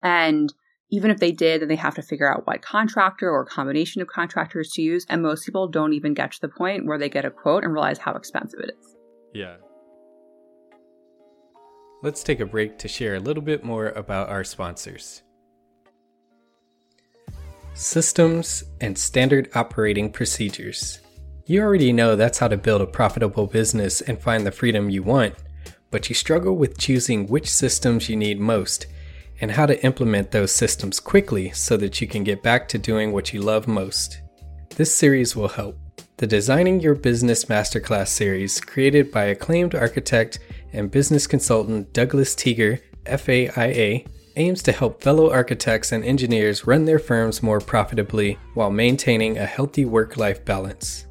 And 0.00 0.54
even 0.90 1.10
if 1.10 1.18
they 1.18 1.32
did, 1.32 1.60
then 1.60 1.68
they 1.68 1.76
have 1.76 1.96
to 1.96 2.02
figure 2.02 2.32
out 2.32 2.46
what 2.46 2.62
contractor 2.62 3.28
or 3.28 3.44
combination 3.44 4.00
of 4.00 4.06
contractors 4.06 4.70
to 4.74 4.82
use. 4.82 5.06
And 5.08 5.22
most 5.22 5.44
people 5.44 5.66
don't 5.66 5.92
even 5.92 6.14
get 6.14 6.30
to 6.32 6.40
the 6.40 6.48
point 6.48 6.86
where 6.86 6.98
they 6.98 7.08
get 7.08 7.24
a 7.24 7.30
quote 7.30 7.64
and 7.64 7.72
realize 7.72 7.98
how 7.98 8.14
expensive 8.14 8.60
it 8.60 8.76
is. 8.78 8.96
Yeah 9.32 9.56
let's 12.04 12.22
take 12.22 12.38
a 12.38 12.46
break 12.46 12.78
to 12.78 12.86
share 12.86 13.14
a 13.14 13.18
little 13.18 13.42
bit 13.42 13.64
more 13.64 13.88
about 13.88 14.28
our 14.28 14.44
sponsors. 14.44 15.22
Systems 17.76 18.62
and 18.80 18.96
Standard 18.96 19.50
Operating 19.56 20.12
Procedures. 20.12 21.00
You 21.46 21.60
already 21.60 21.92
know 21.92 22.14
that's 22.14 22.38
how 22.38 22.46
to 22.46 22.56
build 22.56 22.80
a 22.80 22.86
profitable 22.86 23.48
business 23.48 24.00
and 24.00 24.16
find 24.16 24.46
the 24.46 24.52
freedom 24.52 24.88
you 24.88 25.02
want, 25.02 25.34
but 25.90 26.08
you 26.08 26.14
struggle 26.14 26.56
with 26.56 26.78
choosing 26.78 27.26
which 27.26 27.50
systems 27.50 28.08
you 28.08 28.14
need 28.14 28.38
most 28.38 28.86
and 29.40 29.50
how 29.50 29.66
to 29.66 29.84
implement 29.84 30.30
those 30.30 30.52
systems 30.52 31.00
quickly 31.00 31.50
so 31.50 31.76
that 31.76 32.00
you 32.00 32.06
can 32.06 32.22
get 32.22 32.44
back 32.44 32.68
to 32.68 32.78
doing 32.78 33.10
what 33.10 33.34
you 33.34 33.42
love 33.42 33.66
most. 33.66 34.22
This 34.76 34.94
series 34.94 35.34
will 35.34 35.48
help. 35.48 35.76
The 36.18 36.28
Designing 36.28 36.78
Your 36.78 36.94
Business 36.94 37.46
Masterclass 37.46 38.06
series, 38.06 38.60
created 38.60 39.10
by 39.10 39.24
acclaimed 39.24 39.74
architect 39.74 40.38
and 40.72 40.92
business 40.92 41.26
consultant 41.26 41.92
Douglas 41.92 42.36
Tiger, 42.36 42.78
FAIA, 43.04 44.06
aims 44.36 44.62
to 44.62 44.72
help 44.72 45.02
fellow 45.02 45.30
architects 45.30 45.92
and 45.92 46.04
engineers 46.04 46.66
run 46.66 46.84
their 46.84 46.98
firms 46.98 47.42
more 47.42 47.60
profitably 47.60 48.38
while 48.54 48.70
maintaining 48.70 49.38
a 49.38 49.46
healthy 49.46 49.84
work 49.84 50.16
life 50.16 50.44
balance. 50.44 51.06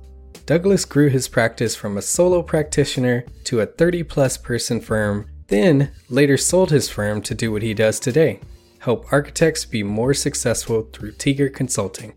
Douglas 0.45 0.85
grew 0.85 1.09
his 1.09 1.27
practice 1.27 1.75
from 1.75 1.97
a 1.97 2.01
solo 2.01 2.41
practitioner 2.41 3.25
to 3.45 3.61
a 3.61 3.65
30 3.65 4.03
plus 4.03 4.37
person 4.37 4.81
firm, 4.81 5.27
then 5.47 5.91
later 6.09 6.37
sold 6.37 6.71
his 6.71 6.89
firm 6.89 7.21
to 7.21 7.33
do 7.33 7.51
what 7.51 7.61
he 7.61 7.73
does 7.73 7.99
today 7.99 8.39
help 8.83 9.05
architects 9.13 9.63
be 9.63 9.81
more 9.81 10.13
successful 10.13 10.89
through 10.91 11.13
Tiger 11.13 11.47
Consulting. 11.47 12.13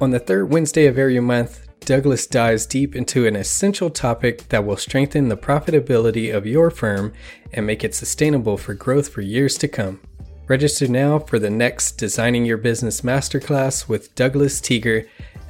On 0.00 0.10
the 0.10 0.18
third 0.18 0.50
Wednesday 0.50 0.86
of 0.86 0.98
every 0.98 1.20
month, 1.20 1.68
Douglas 1.80 2.26
dives 2.26 2.64
deep 2.64 2.96
into 2.96 3.26
an 3.26 3.36
essential 3.36 3.90
topic 3.90 4.48
that 4.48 4.64
will 4.64 4.78
strengthen 4.78 5.28
the 5.28 5.36
profitability 5.36 6.34
of 6.34 6.46
your 6.46 6.70
firm 6.70 7.12
and 7.52 7.66
make 7.66 7.84
it 7.84 7.94
sustainable 7.94 8.56
for 8.56 8.72
growth 8.72 9.10
for 9.10 9.20
years 9.20 9.58
to 9.58 9.68
come. 9.68 10.00
Register 10.48 10.88
now 10.88 11.18
for 11.18 11.38
the 11.38 11.50
next 11.50 11.98
Designing 11.98 12.46
Your 12.46 12.56
Business 12.56 13.02
Masterclass 13.02 13.86
with 13.86 14.14
Douglas 14.14 14.62
Tiger 14.62 15.06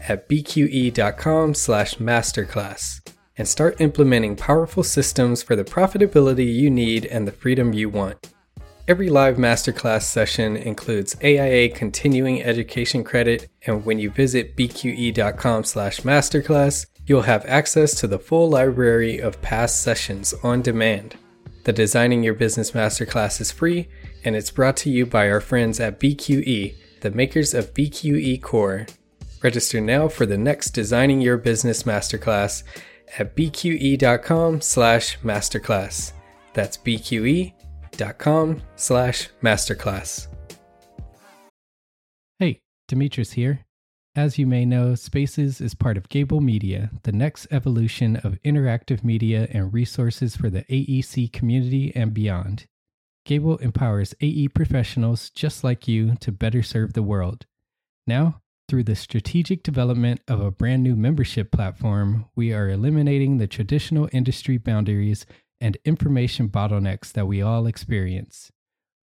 at 0.09 0.29
bqe.com/masterclass 0.29 3.01
and 3.37 3.47
start 3.47 3.81
implementing 3.81 4.35
powerful 4.35 4.83
systems 4.83 5.41
for 5.41 5.55
the 5.55 5.63
profitability 5.63 6.53
you 6.53 6.69
need 6.69 7.07
and 7.07 7.29
the 7.29 7.33
freedom 7.33 7.73
you 7.73 7.89
want. 7.89 8.35
Every 8.89 9.09
live 9.09 9.37
masterclass 9.37 10.03
session 10.03 10.57
includes 10.57 11.15
AIA 11.23 11.69
continuing 11.69 12.43
education 12.43 13.05
credit, 13.05 13.49
and 13.69 13.87
when 13.87 14.01
you 14.01 14.11
visit 14.11 14.57
bqe.com/masterclass, 14.57 16.87
you'll 17.07 17.23
have 17.23 17.47
access 17.47 17.95
to 18.01 18.09
the 18.09 18.19
full 18.19 18.51
library 18.51 19.21
of 19.21 19.41
past 19.43 19.81
sessions 19.81 20.35
on 20.43 20.61
demand. 20.61 21.15
The 21.65 21.73
Designing 21.73 22.23
Your 22.25 22.35
Business 22.35 22.73
Masterclass 22.73 23.41
is 23.41 23.53
free, 23.53 23.87
and 24.25 24.37
it's 24.37 24.51
brought 24.51 24.77
to 24.79 24.91
you 24.91 25.07
by 25.07 25.31
our 25.31 25.41
friends 25.41 25.79
at 25.81 26.01
BQE, 26.01 26.75
the 27.01 27.11
makers 27.11 27.55
of 27.55 27.73
BQE 27.75 28.43
Core. 28.43 28.87
Register 29.43 29.81
now 29.81 30.09
for 30.09 30.27
the 30.27 30.39
next 30.39 30.71
Designing 30.71 31.21
Your 31.21 31.37
Business 31.37 31.85
Masterclass 31.85 32.65
at 33.19 33.37
bqe.com/masterclass. 33.37 36.13
That's 36.55 36.77
BQE 36.77 37.55
com 38.19 38.63
slash 38.77 39.29
masterclass. 39.43 40.29
Hey, 42.39 42.61
Demetrius 42.87 43.33
here. 43.33 43.65
As 44.15 44.39
you 44.39 44.47
may 44.47 44.65
know, 44.65 44.95
Spaces 44.95 45.61
is 45.61 45.75
part 45.75 45.97
of 45.97 46.09
Gable 46.09 46.41
Media, 46.41 46.91
the 47.05 47.13
next 47.13 47.47
evolution 47.51 48.17
of 48.17 48.39
interactive 48.45 49.05
media 49.05 49.49
and 49.53 49.73
resources 49.73 50.37
for 50.37 50.51
the 50.51 50.65
AEC 50.65 51.33
community 51.33 51.93
and 51.95 52.13
beyond. 52.13 52.67
Gable 53.29 53.59
empowers 53.59 54.15
AE 54.23 54.49
professionals 54.49 55.29
just 55.29 55.63
like 55.63 55.87
you 55.87 56.15
to 56.21 56.33
better 56.33 56.63
serve 56.63 56.95
the 56.95 57.03
world. 57.03 57.45
Now, 58.07 58.41
through 58.71 58.85
the 58.85 58.97
strategic 58.97 59.63
development 59.63 60.23
of 60.27 60.41
a 60.41 60.51
brand 60.51 60.83
new 60.83 60.97
membership 60.97 61.53
platform, 61.53 62.25
we 62.35 62.55
are 62.55 62.71
eliminating 62.71 63.37
the 63.37 63.47
traditional 63.47 64.09
industry 64.13 64.57
boundaries 64.57 65.27
and 65.61 65.77
information 65.85 66.49
bottlenecks 66.49 67.13
that 67.13 67.27
we 67.27 67.43
all 67.43 67.67
experience. 67.67 68.51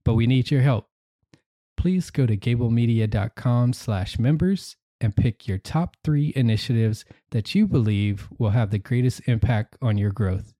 But 0.03 0.15
we 0.15 0.25
need 0.25 0.49
your 0.49 0.63
help. 0.63 0.89
Please 1.77 2.09
go 2.09 2.25
to 2.25 2.35
gablemedia.com 2.35 3.73
slash 3.73 4.17
members 4.17 4.75
and 4.99 5.15
pick 5.15 5.47
your 5.47 5.59
top 5.59 5.97
three 6.03 6.33
initiatives 6.35 7.05
that 7.29 7.53
you 7.53 7.67
believe 7.67 8.27
will 8.39 8.49
have 8.49 8.71
the 8.71 8.79
greatest 8.79 9.21
impact 9.27 9.77
on 9.83 9.99
your 9.99 10.11
growth, 10.11 10.55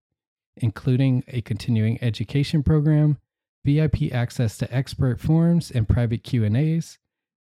including 0.56 1.24
a 1.30 1.42
continuing 1.42 1.98
education 2.04 2.62
program, 2.62 3.18
VIP 3.66 4.14
access 4.14 4.58
to 4.60 4.74
expert 4.74 5.20
forums 5.20 5.72
and 5.72 5.90
private 5.90 6.24
Q&As, 6.24 7.00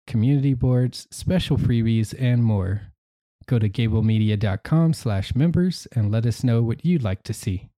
community 0.06 0.54
boards, 0.54 1.08
special 1.10 1.58
freebies, 1.58 2.14
and 2.18 2.44
more. 2.44 2.82
Go 3.46 3.58
to 3.58 3.68
gablemedia.com 3.68 4.94
slash 4.94 5.34
members 5.34 5.88
and 5.92 6.12
let 6.12 6.24
us 6.24 6.44
know 6.44 6.62
what 6.62 6.84
you'd 6.84 7.02
like 7.02 7.24
to 7.24 7.32
see. 7.32 7.68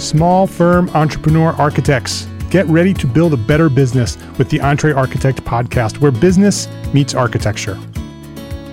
Small 0.00 0.46
firm 0.46 0.88
entrepreneur 0.90 1.52
architects. 1.52 2.26
Get 2.50 2.66
ready 2.66 2.94
to 2.94 3.06
build 3.06 3.32
a 3.32 3.36
better 3.36 3.68
business 3.68 4.16
with 4.38 4.48
the 4.48 4.58
EntreArchitect 4.58 5.40
podcast, 5.40 6.00
where 6.00 6.12
business 6.12 6.68
meets 6.92 7.14
architecture. 7.14 7.78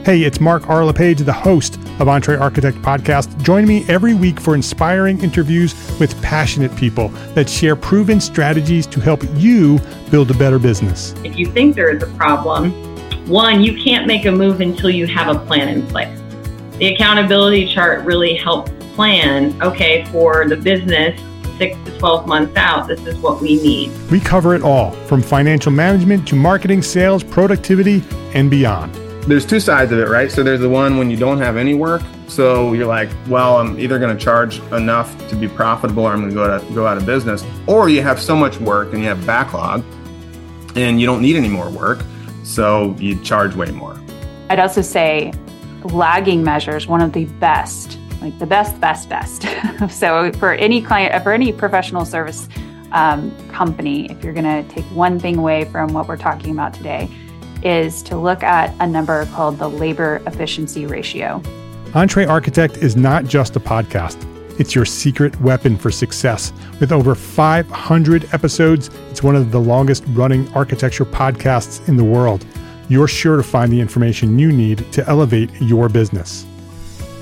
Hey, 0.04 0.24
it's 0.24 0.40
Mark 0.40 0.68
R. 0.68 0.84
LePage, 0.84 1.20
the 1.20 1.32
host 1.32 1.76
of 1.76 2.08
EntreArchitect 2.08 2.82
Podcast. 2.82 3.40
Join 3.44 3.68
me 3.68 3.86
every 3.88 4.16
week 4.16 4.40
for 4.40 4.56
inspiring 4.56 5.22
interviews 5.22 5.76
with 6.00 6.20
passionate 6.24 6.76
people 6.76 7.10
that 7.36 7.48
share 7.48 7.76
proven 7.76 8.20
strategies 8.20 8.88
to 8.88 9.00
help 9.00 9.22
you 9.36 9.80
build 10.10 10.32
a 10.32 10.34
better 10.34 10.58
business. 10.58 11.14
If 11.24 11.38
you 11.38 11.46
think 11.46 11.76
there 11.76 11.96
is 11.96 12.02
a 12.02 12.08
problem, 12.18 12.72
one, 13.28 13.62
you 13.62 13.80
can't 13.84 14.08
make 14.08 14.26
a 14.26 14.32
move 14.32 14.60
until 14.60 14.90
you 14.90 15.06
have 15.06 15.36
a 15.36 15.38
plan 15.46 15.70
in 15.70 15.86
place. 15.86 16.20
The 16.80 16.96
accountability 16.96 17.72
chart 17.72 18.04
really 18.04 18.36
helps 18.36 18.72
plan, 18.96 19.62
okay, 19.62 20.04
for 20.06 20.50
the 20.50 20.58
business 20.58 21.22
six 21.60 21.78
to 21.86 21.96
12 22.00 22.26
months 22.26 22.58
out, 22.58 22.88
this 22.88 23.06
is 23.06 23.18
what 23.18 23.40
we 23.40 23.62
need. 23.62 23.92
We 24.10 24.20
cover 24.20 24.56
it 24.56 24.64
all 24.64 24.94
from 25.06 25.22
financial 25.22 25.72
management 25.72 26.28
to 26.30 26.36
marketing, 26.36 26.82
sales, 26.82 27.24
productivity, 27.24 28.04
and 28.34 28.50
beyond 28.50 29.01
there's 29.28 29.46
two 29.46 29.60
sides 29.60 29.92
of 29.92 30.00
it, 30.00 30.08
right? 30.08 30.32
So 30.32 30.44
there's 30.44 30.60
the 30.60 30.70
one 30.70 30.98
when 30.98 31.12
you 31.12 31.18
don't 31.18 31.38
have 31.38 31.58
any 31.58 31.74
work. 31.74 32.02
So 32.28 32.74
you're 32.74 32.88
like, 32.88 33.10
well, 33.28 33.58
I'm 33.58 33.80
either 33.80 34.00
going 34.00 34.16
to 34.16 34.24
charge 34.24 34.60
enough 34.72 35.16
to 35.30 35.36
be 35.36 35.48
profitable 35.48 36.04
or 36.04 36.14
I'm 36.14 36.20
going 36.22 36.30
to 36.30 36.36
go 36.36 36.60
to 36.60 36.74
go 36.74 36.88
out 36.88 36.98
of 36.98 37.06
business. 37.06 37.46
Or 37.68 37.90
you 37.90 38.02
have 38.02 38.22
so 38.22 38.36
much 38.36 38.60
work 38.60 38.94
and 38.94 39.02
you 39.02 39.10
have 39.10 39.26
backlog 39.26 39.84
and 40.76 41.00
you 41.00 41.06
don't 41.06 41.22
need 41.22 41.36
any 41.36 41.50
more 41.50 41.70
work. 41.70 42.04
So 42.44 42.96
you 42.98 43.20
charge 43.22 43.56
way 43.56 43.72
more. 43.72 44.00
I'd 44.50 44.60
also 44.60 44.82
say 44.82 45.34
lagging 45.84 46.44
measures, 46.44 46.88
one 46.88 47.02
of 47.02 47.14
the 47.14 47.26
best, 47.26 47.98
like 48.22 48.38
the 48.40 48.46
best, 48.46 48.80
best, 48.82 49.10
best. 49.10 49.46
so 49.90 50.32
for 50.34 50.54
any 50.54 50.82
client, 50.82 51.22
for 51.24 51.32
any 51.32 51.54
professional 51.54 52.06
service 52.06 52.48
um, 52.92 53.36
company, 53.50 54.10
if 54.12 54.24
you're 54.24 54.34
going 54.34 54.46
to 54.46 54.74
take 54.74 54.86
one 54.86 55.20
thing 55.20 55.38
away 55.38 55.66
from 55.66 55.94
what 55.94 56.08
we're 56.08 56.18
talking 56.18 56.52
about 56.52 56.74
today, 56.74 57.10
is 57.64 58.02
to 58.04 58.18
look 58.18 58.44
at 58.44 58.74
a 58.80 58.88
number 58.88 59.26
called 59.28 59.58
the 59.58 59.68
labor 59.68 60.22
efficiency 60.26 60.86
ratio. 60.86 61.42
EntreArchitect 61.94 62.78
is 62.78 62.96
not 62.96 63.26
just 63.26 63.56
a 63.56 63.60
podcast. 63.60 64.28
It's 64.60 64.76
your 64.76 64.86
secret 64.86 65.40
weapon 65.42 65.78
for 65.78 65.92
success. 65.92 66.54
With 66.80 66.92
over 66.92 67.16
500 67.16 68.34
episodes, 68.34 68.90
it's 69.10 69.24
one 69.24 69.36
of 69.36 69.52
the 69.52 69.60
longest 69.60 70.04
running 70.10 70.48
architecture 70.54 71.06
podcasts 71.06 71.88
in 71.88 71.98
the 71.98 72.04
world. 72.04 72.46
You're 72.88 73.08
sure 73.08 73.38
to 73.38 73.44
find 73.44 73.72
the 73.72 73.80
information 73.80 74.38
you 74.38 74.52
need 74.52 74.92
to 74.92 75.08
elevate 75.08 75.50
your 75.62 75.90
business. 75.90 76.46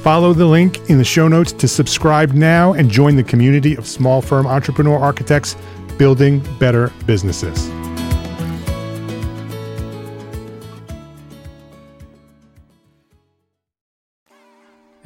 Follow 0.02 0.34
the 0.34 0.46
link 0.46 0.90
in 0.90 0.98
the 0.98 1.04
show 1.04 1.28
notes 1.28 1.52
to 1.52 1.68
subscribe 1.68 2.32
now 2.32 2.74
and 2.74 2.90
join 2.90 3.16
the 3.16 3.24
community 3.24 3.76
of 3.76 3.88
small 3.88 4.22
firm 4.22 4.48
entrepreneur 4.48 4.98
architects 4.98 5.56
building 5.98 6.40
better 6.58 6.92
businesses. 7.06 7.70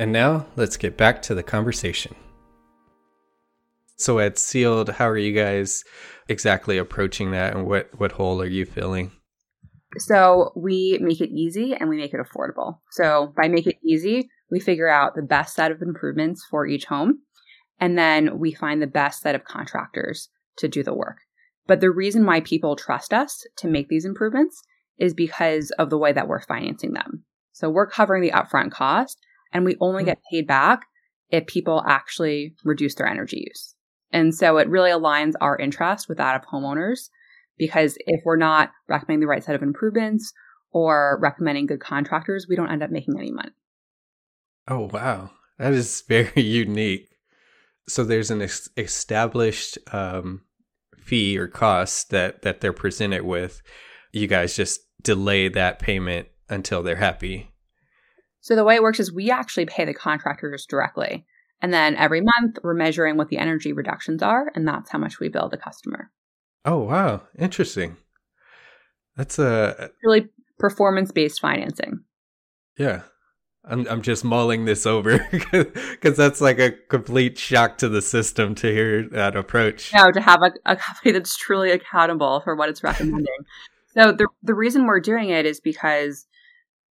And 0.03 0.12
now 0.12 0.48
let's 0.57 0.75
get 0.75 0.98
back 0.98 1.22
to 1.22 1.33
the 1.33 1.43
conversation. 1.43 2.13
So 3.95 4.19
at 4.19 4.38
Sealed, 4.38 4.89
how 4.89 5.08
are 5.08 5.17
you 5.17 5.32
guys 5.32 5.86
exactly 6.28 6.78
approaching 6.78 7.32
that 7.32 7.56
and 7.56 7.65
what, 7.65 7.89
what 7.97 8.12
hole 8.12 8.41
are 8.41 8.45
you 8.45 8.65
filling? 8.65 9.13
So 9.99 10.51
we 10.58 10.99
make 10.99 11.21
it 11.21 11.30
easy 11.30 11.73
and 11.73 11.88
we 11.88 11.95
make 11.95 12.13
it 12.13 12.19
affordable. 12.19 12.80
So 12.91 13.34
by 13.38 13.47
make 13.47 13.65
it 13.65 13.78
easy, 13.82 14.28
we 14.51 14.60
figure 14.60 14.89
out 14.89 15.15
the 15.15 15.21
best 15.21 15.56
set 15.56 15.71
of 15.71 15.82
improvements 15.82 16.45
for 16.51 16.67
each 16.67 16.84
home. 16.84 17.19
And 17.80 17.97
then 17.97 18.39
we 18.39 18.51
find 18.51 18.82
the 18.82 18.88
best 18.88 19.21
set 19.21 19.36
of 19.36 19.45
contractors 19.45 20.28
to 20.58 20.67
do 20.67 20.84
the 20.84 20.93
work. 20.93 21.19
But 21.65 21.80
the 21.80 21.91
reason 21.91 22.25
why 22.25 22.41
people 22.41 22.75
trust 22.75 23.13
us 23.13 23.47
to 23.56 23.69
make 23.69 23.88
these 23.88 24.04
improvements 24.04 24.63
is 24.99 25.13
because 25.13 25.71
of 25.80 25.89
the 25.89 25.97
way 25.97 26.12
that 26.12 26.28
we're 26.28 26.41
financing 26.41 26.91
them. 26.91 27.23
So 27.54 27.69
we're 27.69 27.88
covering 27.88 28.21
the 28.21 28.32
upfront 28.32 28.71
cost 28.71 29.17
and 29.54 29.63
we 29.63 29.78
only 29.80 30.04
hmm. 30.04 30.08
get 30.08 30.22
paid 30.30 30.48
back 30.48 30.86
if 31.30 31.48
people 31.48 31.84
actually 31.88 32.56
reduce 32.63 32.96
their 32.96 33.08
energy 33.08 33.46
use. 33.48 33.76
And 34.12 34.36
so 34.36 34.58
it 34.58 34.70
really 34.70 34.92
aligns 34.92 35.34
our 35.42 35.58
interest 35.58 36.08
with 36.08 36.20
that 36.20 36.36
of 36.36 36.48
homeowners 36.48 37.10
because 37.58 37.98
if 38.06 38.22
we're 38.26 38.36
not 38.36 38.72
recommending 38.88 39.22
the 39.22 39.28
right 39.28 39.44
set 39.44 39.56
of 39.56 39.63
improvements 39.63 40.32
or 40.72 41.18
recommending 41.22 41.66
good 41.66 41.80
contractors, 41.80 42.48
we 42.48 42.56
don't 42.56 42.72
end 42.72 42.84
up 42.84 42.92
making 42.92 43.18
any 43.18 43.32
money. 43.32 43.52
Oh, 44.68 44.89
wow. 44.94 45.32
That 45.58 45.74
is 45.74 46.04
very 46.08 46.42
unique. 46.42 47.10
So 47.88 48.04
there's 48.04 48.32
an 48.32 48.42
ex- 48.42 48.70
established 48.78 49.78
um, 49.92 50.42
fee 50.98 51.38
or 51.38 51.48
cost 51.48 52.12
that, 52.12 52.44
that 52.44 52.62
they're 52.62 52.74
presented 52.74 53.24
with. 53.24 53.62
You 54.12 54.28
guys 54.28 54.56
just 54.56 54.82
delay 55.02 55.48
that 55.50 55.80
payment 55.80 56.28
until 56.50 56.84
they're 56.84 56.96
happy 56.96 57.53
so 58.43 58.58
the 58.58 58.65
way 58.65 58.75
it 58.75 58.84
works 58.84 58.99
is 58.99 59.10
we 59.10 59.32
actually 59.32 59.65
pay 59.65 59.86
the 59.86 59.93
contractors 59.93 60.65
directly. 60.65 61.25
And 61.62 61.73
then 61.73 61.95
every 61.95 62.19
month 62.19 62.60
we're 62.62 62.73
measuring 62.73 63.15
what 63.15 63.29
the 63.29 63.38
energy 63.38 63.71
reductions 63.71 64.21
are, 64.21 64.51
and 64.53 64.67
that's 64.67 64.91
how 64.91 64.99
much 64.99 65.21
we 65.21 65.29
bill 65.29 65.47
the 65.47 65.56
customer. 65.56 66.12
Oh 66.65 66.79
wow, 66.79 67.21
interesting. 67.39 67.95
That's 69.15 69.39
a 69.39 69.91
really 70.03 70.27
performance 70.60 71.13
based 71.13 71.39
financing. 71.39 72.03
Yeah. 72.77 73.03
I'm 73.63 73.88
I'm 73.88 74.01
just 74.01 74.25
mulling 74.25 74.65
this 74.65 74.86
over 74.86 75.25
because 75.32 76.17
that's 76.17 76.41
like 76.41 76.60
a 76.60 76.73
complete 76.89 77.39
shock 77.39 77.77
to 77.77 77.88
the 77.88 78.01
system 78.01 78.56
to 78.56 78.67
hear 78.67 79.08
that 79.12 79.38
approach. 79.38 79.93
No, 79.93 80.12
to 80.12 80.19
have 80.19 80.41
a, 80.43 80.51
a 80.65 80.75
company 80.75 81.13
that's 81.13 81.38
truly 81.38 81.71
accountable 81.71 82.41
for 82.41 82.58
what 82.58 82.67
it's 82.67 82.84
recommending. 82.84 83.25
so 83.93 84.12
the 84.12 84.27
the 84.41 84.53
reason 84.53 84.86
we're 84.86 84.99
doing 84.99 85.29
it 85.29 85.45
is 85.45 85.62
because 85.62 86.25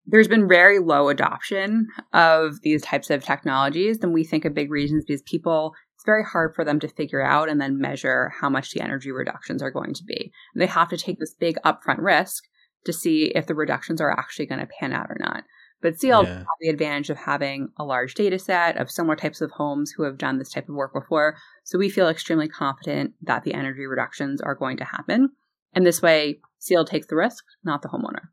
there's 0.07 0.29
been 0.29 0.49
very 0.49 0.79
low 0.79 1.09
adoption 1.09 1.87
of 2.13 2.61
these 2.63 2.83
types 2.83 3.11
of 3.11 3.25
technologies. 3.25 3.99
And 4.03 4.13
we 4.13 4.25
think 4.25 4.45
a 4.45 4.51
big 4.51 4.71
reason 4.71 4.99
is 4.99 5.05
because 5.05 5.23
people, 5.23 5.75
it's 5.95 6.05
very 6.05 6.25
hard 6.25 6.55
for 6.55 6.65
them 6.65 6.81
to 6.81 6.89
figure 6.89 7.23
out 7.23 7.49
and 7.49 7.61
then 7.61 7.79
measure 7.79 8.33
how 8.41 8.49
much 8.49 8.73
the 8.73 8.81
energy 8.81 9.13
reductions 9.13 9.63
are 9.63 9.71
going 9.71 9.95
to 9.95 10.05
be. 10.05 10.33
They 10.57 10.67
have 10.67 10.89
to 10.91 10.97
take 10.97 11.19
this 11.19 11.35
big 11.35 11.57
upfront 11.65 11.99
risk 11.99 12.45
to 12.85 12.93
see 12.93 13.27
if 13.35 13.47
the 13.47 13.55
reductions 13.55 14.01
are 14.01 14.11
actually 14.11 14.47
going 14.47 14.61
to 14.61 14.69
pan 14.81 14.93
out 14.93 15.07
or 15.09 15.17
not. 15.21 15.45
But 15.81 15.99
Sealed 15.99 16.27
yeah. 16.27 16.39
have 16.39 16.47
the 16.61 16.69
advantage 16.69 17.11
of 17.11 17.19
having 17.19 17.69
a 17.77 17.85
large 17.85 18.15
data 18.15 18.39
set 18.39 18.77
of 18.77 18.91
similar 18.91 19.17
types 19.17 19.41
of 19.41 19.51
homes 19.51 19.91
who 19.91 20.05
have 20.05 20.17
done 20.17 20.39
this 20.39 20.51
type 20.51 20.69
of 20.69 20.75
work 20.77 20.93
before. 20.93 21.37
So 21.65 21.79
we 21.79 21.91
feel 21.91 22.09
extremely 22.09 22.49
confident 22.49 23.15
that 23.23 23.43
the 23.43 23.55
energy 23.55 23.85
reductions 23.87 24.41
are 24.41 24.55
going 24.55 24.77
to 24.77 24.85
happen. 24.85 25.31
And 25.75 25.85
this 25.85 26.03
way, 26.03 26.41
Sealed 26.59 26.87
takes 26.87 27.09
the 27.09 27.17
risk, 27.17 27.45
not 27.65 27.83
the 27.83 27.89
homeowner. 27.89 28.32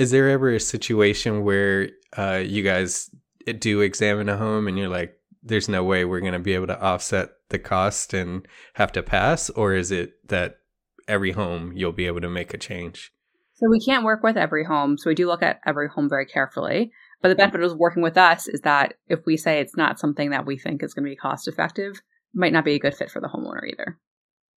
Is 0.00 0.10
there 0.10 0.30
ever 0.30 0.48
a 0.48 0.60
situation 0.60 1.44
where 1.44 1.90
uh, 2.16 2.42
you 2.42 2.62
guys 2.62 3.10
do 3.58 3.82
examine 3.82 4.30
a 4.30 4.36
home 4.38 4.66
and 4.66 4.78
you're 4.78 4.88
like, 4.88 5.14
there's 5.42 5.68
no 5.68 5.84
way 5.84 6.06
we're 6.06 6.20
going 6.20 6.32
to 6.32 6.38
be 6.38 6.54
able 6.54 6.68
to 6.68 6.80
offset 6.80 7.32
the 7.50 7.58
cost 7.58 8.14
and 8.14 8.48
have 8.72 8.92
to 8.92 9.02
pass? 9.02 9.50
Or 9.50 9.74
is 9.74 9.90
it 9.90 10.14
that 10.28 10.60
every 11.06 11.32
home 11.32 11.72
you'll 11.74 11.92
be 11.92 12.06
able 12.06 12.22
to 12.22 12.30
make 12.30 12.54
a 12.54 12.58
change? 12.58 13.12
So 13.56 13.68
we 13.68 13.78
can't 13.78 14.06
work 14.06 14.22
with 14.22 14.38
every 14.38 14.64
home. 14.64 14.96
So 14.96 15.10
we 15.10 15.14
do 15.14 15.26
look 15.26 15.42
at 15.42 15.60
every 15.66 15.88
home 15.88 16.08
very 16.08 16.24
carefully. 16.24 16.92
But 17.20 17.28
the 17.28 17.34
benefit 17.34 17.62
of 17.62 17.76
working 17.76 18.02
with 18.02 18.16
us 18.16 18.48
is 18.48 18.62
that 18.62 18.94
if 19.06 19.26
we 19.26 19.36
say 19.36 19.60
it's 19.60 19.76
not 19.76 20.00
something 20.00 20.30
that 20.30 20.46
we 20.46 20.56
think 20.56 20.82
is 20.82 20.94
going 20.94 21.04
to 21.04 21.10
be 21.10 21.16
cost 21.16 21.46
effective, 21.46 21.96
it 21.96 22.38
might 22.38 22.54
not 22.54 22.64
be 22.64 22.72
a 22.72 22.78
good 22.78 22.94
fit 22.94 23.10
for 23.10 23.20
the 23.20 23.28
homeowner 23.28 23.68
either. 23.70 23.98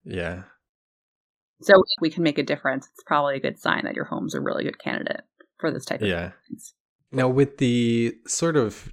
Yeah. 0.05 0.43
So 1.63 1.83
we 2.01 2.09
can 2.09 2.23
make 2.23 2.37
a 2.37 2.43
difference, 2.43 2.87
it's 2.93 3.03
probably 3.03 3.35
a 3.35 3.41
good 3.41 3.57
sign 3.57 3.83
that 3.85 3.95
your 3.95 4.05
home's 4.05 4.35
a 4.35 4.41
really 4.41 4.63
good 4.63 4.79
candidate 4.79 5.21
for 5.63 5.71
this 5.71 5.85
type 5.85 6.01
of 6.01 6.07
yeah. 6.09 6.31
Things. 6.49 6.73
Now 7.13 7.29
with 7.29 7.57
the 7.57 8.17
sort 8.27 8.57
of 8.57 8.91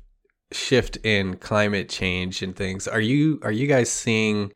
shift 0.52 0.98
in 0.98 1.36
climate 1.38 1.88
change 1.88 2.42
and 2.42 2.54
things, 2.54 2.86
are 2.86 3.00
you 3.00 3.40
are 3.42 3.50
you 3.50 3.66
guys 3.66 3.90
seeing 3.90 4.52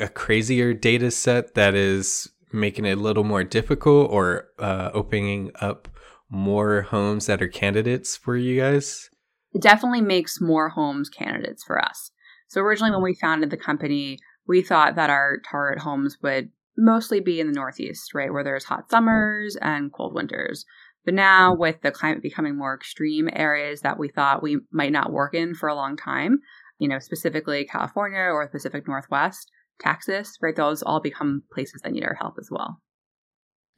a 0.00 0.08
crazier 0.08 0.74
data 0.74 1.12
set 1.12 1.54
that 1.54 1.76
is 1.76 2.28
making 2.52 2.84
it 2.84 2.98
a 2.98 3.00
little 3.00 3.22
more 3.22 3.44
difficult 3.44 4.10
or 4.10 4.48
uh, 4.58 4.90
opening 4.92 5.52
up 5.60 5.86
more 6.28 6.82
homes 6.82 7.26
that 7.26 7.40
are 7.40 7.46
candidates 7.46 8.16
for 8.16 8.36
you 8.36 8.60
guys? 8.60 9.08
It 9.52 9.62
definitely 9.62 10.00
makes 10.00 10.40
more 10.40 10.70
homes 10.70 11.08
candidates 11.08 11.62
for 11.62 11.80
us. 11.80 12.10
So 12.48 12.60
originally 12.60 12.90
when 12.90 13.02
we 13.02 13.14
founded 13.14 13.50
the 13.50 13.56
company, 13.56 14.18
we 14.48 14.62
thought 14.62 14.96
that 14.96 15.10
our 15.10 15.38
target 15.48 15.78
homes 15.84 16.18
would 16.24 16.50
mostly 16.76 17.20
be 17.20 17.38
in 17.38 17.46
the 17.46 17.52
Northeast, 17.52 18.14
right, 18.14 18.32
where 18.32 18.44
there's 18.44 18.64
hot 18.64 18.90
summers 18.90 19.56
and 19.62 19.92
cold 19.92 20.12
winters. 20.12 20.64
But 21.06 21.14
now, 21.14 21.54
with 21.54 21.80
the 21.80 21.92
climate 21.92 22.20
becoming 22.20 22.58
more 22.58 22.74
extreme, 22.74 23.30
areas 23.32 23.80
that 23.82 23.98
we 23.98 24.08
thought 24.08 24.42
we 24.42 24.58
might 24.72 24.92
not 24.92 25.12
work 25.12 25.34
in 25.34 25.54
for 25.54 25.68
a 25.68 25.74
long 25.74 25.96
time, 25.96 26.40
you 26.78 26.88
know, 26.88 26.98
specifically 26.98 27.64
California 27.64 28.18
or 28.18 28.44
the 28.44 28.50
Pacific 28.50 28.86
Northwest, 28.86 29.50
Texas, 29.78 30.36
right, 30.42 30.56
those 30.56 30.82
all 30.82 31.00
become 31.00 31.44
places 31.52 31.80
that 31.82 31.92
need 31.92 32.04
our 32.04 32.14
help 32.14 32.34
as 32.40 32.48
well. 32.50 32.82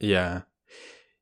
Yeah. 0.00 0.42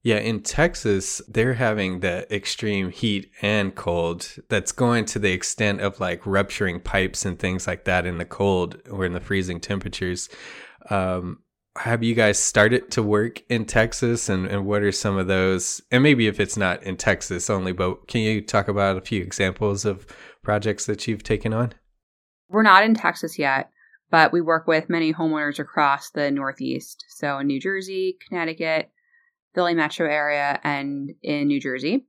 Yeah, 0.02 0.18
in 0.18 0.44
Texas, 0.44 1.20
they're 1.26 1.54
having 1.54 1.98
the 1.98 2.32
extreme 2.32 2.92
heat 2.92 3.32
and 3.42 3.74
cold 3.74 4.36
that's 4.48 4.70
going 4.70 5.06
to 5.06 5.18
the 5.18 5.32
extent 5.32 5.80
of 5.80 5.98
like 5.98 6.24
rupturing 6.24 6.78
pipes 6.78 7.24
and 7.24 7.36
things 7.36 7.66
like 7.66 7.84
that 7.86 8.06
in 8.06 8.18
the 8.18 8.24
cold 8.24 8.80
or 8.88 9.04
in 9.04 9.12
the 9.12 9.20
freezing 9.20 9.58
temperatures. 9.58 10.28
Um, 10.88 11.40
have 11.78 12.02
you 12.02 12.14
guys 12.14 12.38
started 12.38 12.90
to 12.92 13.02
work 13.02 13.42
in 13.48 13.64
Texas 13.64 14.28
and, 14.28 14.46
and 14.46 14.66
what 14.66 14.82
are 14.82 14.92
some 14.92 15.16
of 15.16 15.26
those? 15.26 15.82
And 15.90 16.02
maybe 16.02 16.26
if 16.26 16.40
it's 16.40 16.56
not 16.56 16.82
in 16.82 16.96
Texas 16.96 17.50
only, 17.50 17.72
but 17.72 18.08
can 18.08 18.20
you 18.20 18.40
talk 18.40 18.68
about 18.68 18.96
a 18.96 19.02
few 19.02 19.22
examples 19.22 19.84
of 19.84 20.06
projects 20.42 20.86
that 20.86 21.06
you've 21.06 21.22
taken 21.22 21.52
on? 21.52 21.74
We're 22.48 22.62
not 22.62 22.84
in 22.84 22.94
Texas 22.94 23.38
yet, 23.38 23.70
but 24.10 24.32
we 24.32 24.40
work 24.40 24.66
with 24.66 24.88
many 24.88 25.12
homeowners 25.12 25.58
across 25.58 26.10
the 26.10 26.30
Northeast. 26.30 27.04
So 27.08 27.38
in 27.38 27.46
New 27.46 27.60
Jersey, 27.60 28.18
Connecticut, 28.28 28.90
Philly 29.54 29.74
metro 29.74 30.08
area, 30.08 30.60
and 30.62 31.10
in 31.22 31.48
New 31.48 31.60
Jersey. 31.60 32.06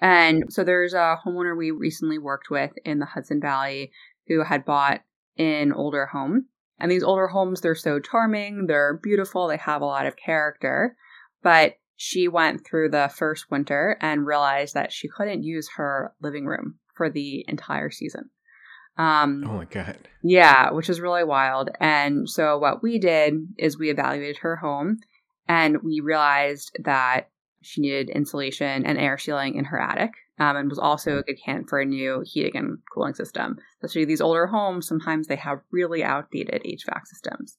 And 0.00 0.52
so 0.52 0.64
there's 0.64 0.94
a 0.94 1.18
homeowner 1.24 1.56
we 1.56 1.70
recently 1.70 2.18
worked 2.18 2.50
with 2.50 2.72
in 2.84 2.98
the 2.98 3.06
Hudson 3.06 3.40
Valley 3.40 3.92
who 4.26 4.42
had 4.42 4.64
bought 4.64 5.02
an 5.38 5.72
older 5.72 6.06
home 6.06 6.46
and 6.78 6.90
these 6.90 7.02
older 7.02 7.28
homes, 7.28 7.60
they're 7.60 7.74
so 7.74 8.00
charming, 8.00 8.66
they're 8.66 8.98
beautiful, 9.02 9.46
they 9.46 9.56
have 9.56 9.82
a 9.82 9.86
lot 9.86 10.06
of 10.06 10.16
character. 10.16 10.96
But 11.42 11.76
she 11.96 12.28
went 12.28 12.66
through 12.66 12.90
the 12.90 13.10
first 13.14 13.50
winter 13.50 13.96
and 14.00 14.26
realized 14.26 14.74
that 14.74 14.92
she 14.92 15.08
couldn't 15.08 15.44
use 15.44 15.68
her 15.76 16.12
living 16.20 16.46
room 16.46 16.78
for 16.94 17.08
the 17.08 17.44
entire 17.48 17.90
season. 17.90 18.30
Um, 18.96 19.44
oh 19.48 19.58
my 19.58 19.64
God. 19.64 19.98
Yeah, 20.22 20.70
which 20.70 20.88
is 20.88 21.00
really 21.00 21.24
wild. 21.24 21.70
And 21.80 22.28
so 22.28 22.58
what 22.58 22.82
we 22.82 22.98
did 22.98 23.34
is 23.58 23.78
we 23.78 23.90
evaluated 23.90 24.38
her 24.38 24.56
home 24.56 24.98
and 25.48 25.82
we 25.82 26.00
realized 26.00 26.76
that 26.84 27.30
she 27.64 27.80
needed 27.80 28.10
insulation 28.10 28.84
and 28.84 28.98
air 28.98 29.18
sealing 29.18 29.54
in 29.54 29.64
her 29.66 29.80
attic 29.80 30.12
um, 30.38 30.56
and 30.56 30.68
was 30.68 30.78
also 30.78 31.18
a 31.18 31.22
good 31.22 31.38
candidate 31.44 31.68
for 31.68 31.80
a 31.80 31.84
new 31.84 32.22
heating 32.24 32.56
and 32.56 32.78
cooling 32.92 33.14
system. 33.14 33.58
Especially 33.82 34.04
these 34.04 34.20
older 34.20 34.46
homes, 34.46 34.86
sometimes 34.86 35.26
they 35.26 35.36
have 35.36 35.60
really 35.70 36.02
outdated 36.04 36.62
HVAC 36.64 37.06
systems. 37.06 37.56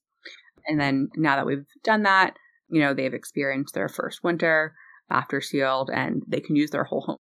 And 0.67 0.79
then 0.79 1.09
now 1.15 1.35
that 1.35 1.45
we've 1.45 1.65
done 1.83 2.03
that, 2.03 2.35
you 2.69 2.81
know, 2.81 2.93
they've 2.93 3.13
experienced 3.13 3.73
their 3.73 3.89
first 3.89 4.23
winter 4.23 4.73
after 5.09 5.41
sealed 5.41 5.89
and 5.93 6.23
they 6.27 6.39
can 6.39 6.55
use 6.55 6.71
their 6.71 6.83
whole 6.83 7.01
home. 7.01 7.17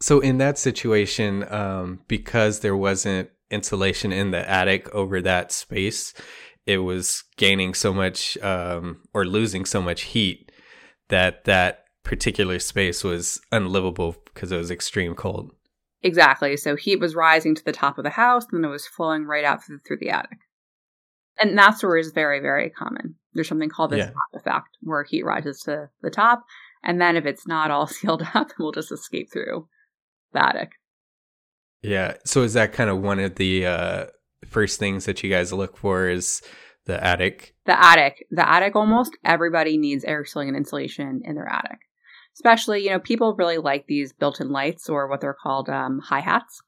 So 0.00 0.20
in 0.20 0.38
that 0.38 0.58
situation, 0.58 1.44
um, 1.52 2.00
because 2.06 2.60
there 2.60 2.76
wasn't 2.76 3.30
insulation 3.50 4.12
in 4.12 4.30
the 4.30 4.48
attic 4.48 4.88
over 4.94 5.20
that 5.22 5.50
space, 5.50 6.14
it 6.66 6.78
was 6.78 7.24
gaining 7.36 7.74
so 7.74 7.92
much 7.92 8.38
um, 8.38 9.02
or 9.12 9.24
losing 9.24 9.64
so 9.64 9.82
much 9.82 10.02
heat 10.02 10.52
that 11.08 11.44
that 11.44 11.84
particular 12.08 12.58
space 12.58 13.04
was 13.04 13.38
unlivable 13.52 14.16
because 14.32 14.50
it 14.50 14.56
was 14.56 14.70
extreme 14.70 15.14
cold. 15.14 15.52
Exactly. 16.02 16.56
So 16.56 16.74
heat 16.74 17.00
was 17.00 17.14
rising 17.14 17.54
to 17.54 17.62
the 17.62 17.70
top 17.70 17.98
of 17.98 18.04
the 18.04 18.10
house, 18.10 18.46
and 18.50 18.64
then 18.64 18.68
it 18.68 18.72
was 18.72 18.86
flowing 18.86 19.26
right 19.26 19.44
out 19.44 19.62
through, 19.62 19.80
through 19.86 19.98
the 19.98 20.08
attic. 20.08 20.38
And 21.38 21.56
that 21.58 21.76
story 21.76 22.00
is 22.00 22.12
very, 22.12 22.40
very 22.40 22.70
common. 22.70 23.16
There's 23.34 23.46
something 23.46 23.68
called 23.68 23.90
the 23.90 23.98
yeah. 23.98 24.06
top 24.06 24.14
effect, 24.32 24.68
where 24.80 25.04
heat 25.04 25.22
rises 25.22 25.60
to 25.66 25.90
the 26.00 26.08
top, 26.08 26.44
and 26.82 26.98
then 26.98 27.14
if 27.14 27.26
it's 27.26 27.46
not 27.46 27.70
all 27.70 27.86
sealed 27.86 28.26
up, 28.34 28.52
we'll 28.58 28.72
just 28.72 28.90
escape 28.90 29.28
through 29.30 29.68
the 30.32 30.42
attic. 30.42 30.70
Yeah. 31.82 32.14
So 32.24 32.42
is 32.42 32.54
that 32.54 32.72
kind 32.72 32.88
of 32.88 33.02
one 33.02 33.18
of 33.18 33.34
the 33.34 33.66
uh, 33.66 34.06
first 34.46 34.78
things 34.78 35.04
that 35.04 35.22
you 35.22 35.28
guys 35.28 35.52
look 35.52 35.76
for? 35.76 36.08
Is 36.08 36.40
the 36.86 37.04
attic? 37.04 37.54
The 37.66 37.78
attic. 37.78 38.26
The 38.30 38.48
attic. 38.48 38.74
Almost 38.74 39.16
everybody 39.26 39.76
needs 39.76 40.04
air 40.04 40.24
sealing 40.24 40.48
and 40.48 40.56
insulation 40.56 41.20
in 41.24 41.34
their 41.34 41.48
attic 41.48 41.80
especially 42.38 42.84
you 42.84 42.90
know 42.90 43.00
people 43.00 43.34
really 43.34 43.58
like 43.58 43.86
these 43.86 44.12
built-in 44.12 44.50
lights 44.50 44.88
or 44.88 45.08
what 45.08 45.20
they're 45.20 45.34
called 45.34 45.68
um, 45.68 45.98
hi 45.98 46.20
hats 46.20 46.60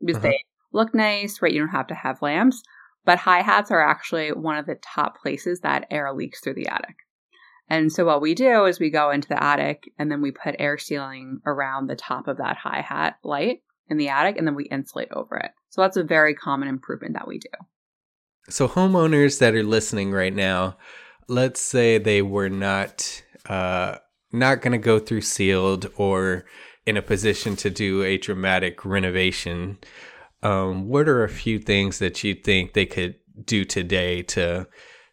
because 0.00 0.16
uh-huh. 0.16 0.28
they 0.28 0.44
look 0.72 0.94
nice, 0.94 1.42
right? 1.42 1.52
You 1.52 1.58
don't 1.58 1.68
have 1.68 1.88
to 1.88 1.94
have 1.94 2.22
lamps, 2.22 2.62
but 3.04 3.18
hi 3.18 3.42
hats 3.42 3.70
are 3.70 3.84
actually 3.84 4.30
one 4.30 4.56
of 4.56 4.66
the 4.66 4.76
top 4.76 5.20
places 5.20 5.60
that 5.60 5.86
air 5.90 6.12
leaks 6.12 6.40
through 6.40 6.54
the 6.54 6.68
attic. 6.68 6.96
And 7.68 7.92
so 7.92 8.04
what 8.04 8.22
we 8.22 8.34
do 8.34 8.64
is 8.64 8.78
we 8.78 8.90
go 8.90 9.10
into 9.10 9.28
the 9.28 9.42
attic 9.42 9.90
and 9.98 10.10
then 10.10 10.22
we 10.22 10.30
put 10.30 10.56
air 10.58 10.78
sealing 10.78 11.40
around 11.44 11.86
the 11.86 11.96
top 11.96 12.28
of 12.28 12.38
that 12.38 12.56
hi 12.56 12.80
hat 12.80 13.18
light 13.24 13.62
in 13.88 13.98
the 13.98 14.08
attic 14.08 14.36
and 14.38 14.46
then 14.46 14.54
we 14.54 14.64
insulate 14.66 15.10
over 15.12 15.36
it. 15.36 15.50
So 15.70 15.82
that's 15.82 15.96
a 15.96 16.04
very 16.04 16.34
common 16.34 16.68
improvement 16.68 17.14
that 17.14 17.28
we 17.28 17.38
do. 17.38 17.50
So 18.48 18.68
homeowners 18.68 19.40
that 19.40 19.54
are 19.54 19.64
listening 19.64 20.12
right 20.12 20.34
now, 20.34 20.78
let's 21.26 21.60
say 21.60 21.98
they 21.98 22.22
were 22.22 22.48
not 22.48 23.22
uh, 23.46 23.96
not 24.32 24.62
going 24.62 24.72
to 24.72 24.78
go 24.78 24.98
through 24.98 25.22
sealed 25.22 25.90
or 25.96 26.44
in 26.86 26.96
a 26.96 27.02
position 27.02 27.56
to 27.56 27.70
do 27.70 28.02
a 28.02 28.18
dramatic 28.18 28.84
renovation, 28.84 29.78
um, 30.42 30.88
what 30.88 31.08
are 31.08 31.24
a 31.24 31.28
few 31.28 31.58
things 31.58 31.98
that 31.98 32.22
you 32.24 32.34
think 32.34 32.72
they 32.72 32.86
could 32.86 33.16
do 33.44 33.64
today 33.64 34.22
to 34.22 34.66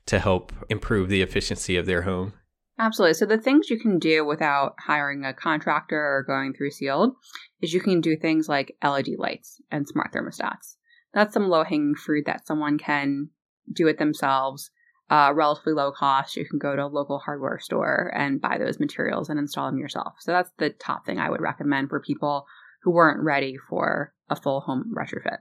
to 0.05 0.19
help 0.19 0.53
improve 0.69 1.09
the 1.09 1.23
efficiency 1.23 1.77
of 1.77 1.87
their 1.87 2.03
home? 2.03 2.33
Absolutely. 2.77 3.13
So 3.15 3.25
the 3.25 3.37
things 3.37 3.69
you 3.69 3.79
can 3.79 3.97
do 3.99 4.23
without 4.25 4.75
hiring 4.79 5.25
a 5.25 5.33
contractor 5.33 5.97
or 5.97 6.23
going 6.27 6.53
through 6.53 6.71
sealed 6.71 7.15
is 7.61 7.73
you 7.73 7.79
can 7.79 8.01
do 8.01 8.15
things 8.15 8.47
like 8.47 8.75
LED 8.83 9.07
lights 9.17 9.61
and 9.71 9.87
smart 9.87 10.13
thermostats. 10.13 10.75
That's 11.13 11.33
some 11.33 11.49
low 11.49 11.63
hanging 11.63 11.95
fruit 11.95 12.25
that 12.25 12.45
someone 12.45 12.77
can 12.77 13.29
do 13.73 13.87
it 13.87 13.97
themselves 13.97 14.69
uh, 15.09 15.31
relatively 15.33 15.73
low 15.73 15.91
cost. 15.91 16.35
You 16.35 16.45
can 16.47 16.59
go 16.59 16.75
to 16.75 16.85
a 16.85 16.87
local 16.87 17.19
hardware 17.19 17.59
store 17.59 18.11
and 18.15 18.41
buy 18.41 18.57
those 18.57 18.79
materials 18.79 19.29
and 19.29 19.39
install 19.39 19.69
them 19.69 19.79
yourself. 19.79 20.15
So 20.19 20.31
that's 20.31 20.51
the 20.57 20.71
top 20.71 21.05
thing 21.05 21.19
I 21.19 21.29
would 21.29 21.41
recommend 21.41 21.89
for 21.89 21.99
people 21.99 22.45
who 22.83 22.91
weren't 22.91 23.23
ready 23.23 23.57
for 23.69 24.13
a 24.29 24.35
full 24.35 24.61
home 24.61 24.93
retrofit. 24.95 25.37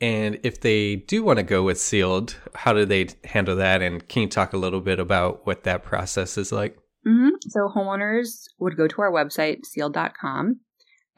And 0.00 0.38
if 0.44 0.60
they 0.60 0.96
do 0.96 1.24
want 1.24 1.38
to 1.38 1.42
go 1.42 1.62
with 1.64 1.80
sealed, 1.80 2.36
how 2.54 2.72
do 2.72 2.84
they 2.84 3.08
handle 3.24 3.56
that? 3.56 3.82
And 3.82 4.06
can 4.08 4.22
you 4.22 4.28
talk 4.28 4.52
a 4.52 4.58
little 4.58 4.80
bit 4.80 5.00
about 5.00 5.44
what 5.46 5.64
that 5.64 5.82
process 5.82 6.38
is 6.38 6.52
like? 6.52 6.76
Mm-hmm. 7.06 7.30
So 7.48 7.68
homeowners 7.74 8.44
would 8.58 8.76
go 8.76 8.86
to 8.86 9.02
our 9.02 9.10
website, 9.10 9.64
sealed.com, 9.64 10.60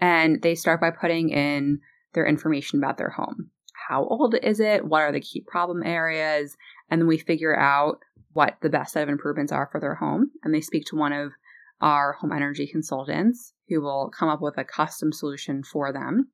and 0.01 0.41
they 0.43 0.55
start 0.55 0.81
by 0.81 0.91
putting 0.91 1.31
in 1.31 1.81
their 2.15 2.27
information 2.27 2.79
about 2.79 2.97
their 2.97 3.11
home. 3.11 3.51
How 3.89 4.05
old 4.05 4.35
is 4.43 4.61
it? 4.61 4.87
What 4.87 5.03
are 5.03 5.13
the 5.13 5.21
key 5.21 5.45
problem 5.47 5.83
areas? 5.85 6.57
And 6.91 7.01
then 7.01 7.09
we 7.09 7.19
figure 7.19 7.57
out 7.57 8.01
what 8.33 8.57
the 8.63 8.69
best 8.69 8.93
set 8.93 9.03
of 9.03 9.09
improvements 9.09 9.53
are 9.53 9.69
for 9.71 9.81
their 9.81 9.97
home. 9.97 10.31
And 10.43 10.55
they 10.55 10.61
speak 10.61 10.85
to 10.87 10.97
one 10.97 11.13
of 11.13 11.33
our 11.81 12.13
home 12.15 12.33
energy 12.33 12.67
consultants 12.67 13.53
who 13.69 13.81
will 13.81 14.11
come 14.17 14.29
up 14.29 14.41
with 14.41 14.59
a 14.59 14.65
custom 14.65 15.13
solution 15.13 15.63
for 15.63 15.93
them. 15.93 16.29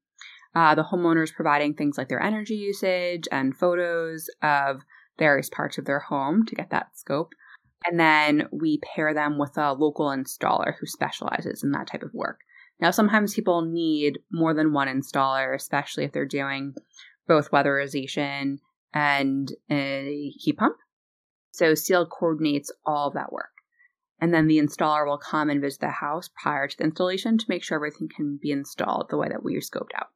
Uh, 0.55 0.75
the 0.75 0.85
homeowners 0.85 1.35
providing 1.35 1.75
things 1.75 1.99
like 1.99 2.09
their 2.09 2.23
energy 2.23 2.55
usage 2.55 3.25
and 3.31 3.57
photos 3.57 4.29
of 4.43 4.83
various 5.19 5.51
parts 5.51 5.79
of 5.79 5.85
their 5.85 6.01
home 6.01 6.45
to 6.47 6.55
get 6.55 6.71
that 6.71 6.97
scope. 6.97 7.33
And 7.85 8.01
then 8.01 8.49
we 8.51 8.81
pair 8.95 9.15
them 9.15 9.39
with 9.39 9.57
a 9.57 9.75
local 9.75 10.07
installer 10.07 10.75
who 10.81 10.87
specializes 10.87 11.63
in 11.63 11.73
that 11.73 11.87
type 11.87 12.03
of 12.03 12.15
work. 12.15 12.41
Now 12.81 12.91
sometimes 12.91 13.35
people 13.35 13.63
need 13.63 14.19
more 14.31 14.55
than 14.55 14.73
one 14.73 14.89
installer 14.89 15.55
especially 15.55 16.05
if 16.05 16.13
they're 16.13 16.27
doing 16.27 16.75
both 17.27 17.51
weatherization 17.51 18.59
and 18.97 19.53
a 19.71 20.33
heat 20.39 20.57
pump. 20.57 20.79
So 21.51 21.75
Sealed 21.75 22.09
coordinates 22.09 22.73
all 22.87 23.11
that 23.11 23.31
work. 23.31 23.51
And 24.23 24.33
then 24.33 24.47
the 24.47 24.59
installer 24.59 25.07
will 25.07 25.19
come 25.19 25.51
and 25.51 25.61
visit 25.61 25.81
the 25.81 25.91
house 25.91 26.31
prior 26.43 26.67
to 26.67 26.79
the 26.79 26.85
installation 26.85 27.37
to 27.37 27.45
make 27.47 27.63
sure 27.63 27.77
everything 27.77 28.09
can 28.09 28.39
be 28.41 28.51
installed 28.51 29.09
the 29.11 29.19
way 29.19 29.29
that 29.29 29.43
we 29.43 29.57
scoped 29.57 29.95
out. 29.95 30.09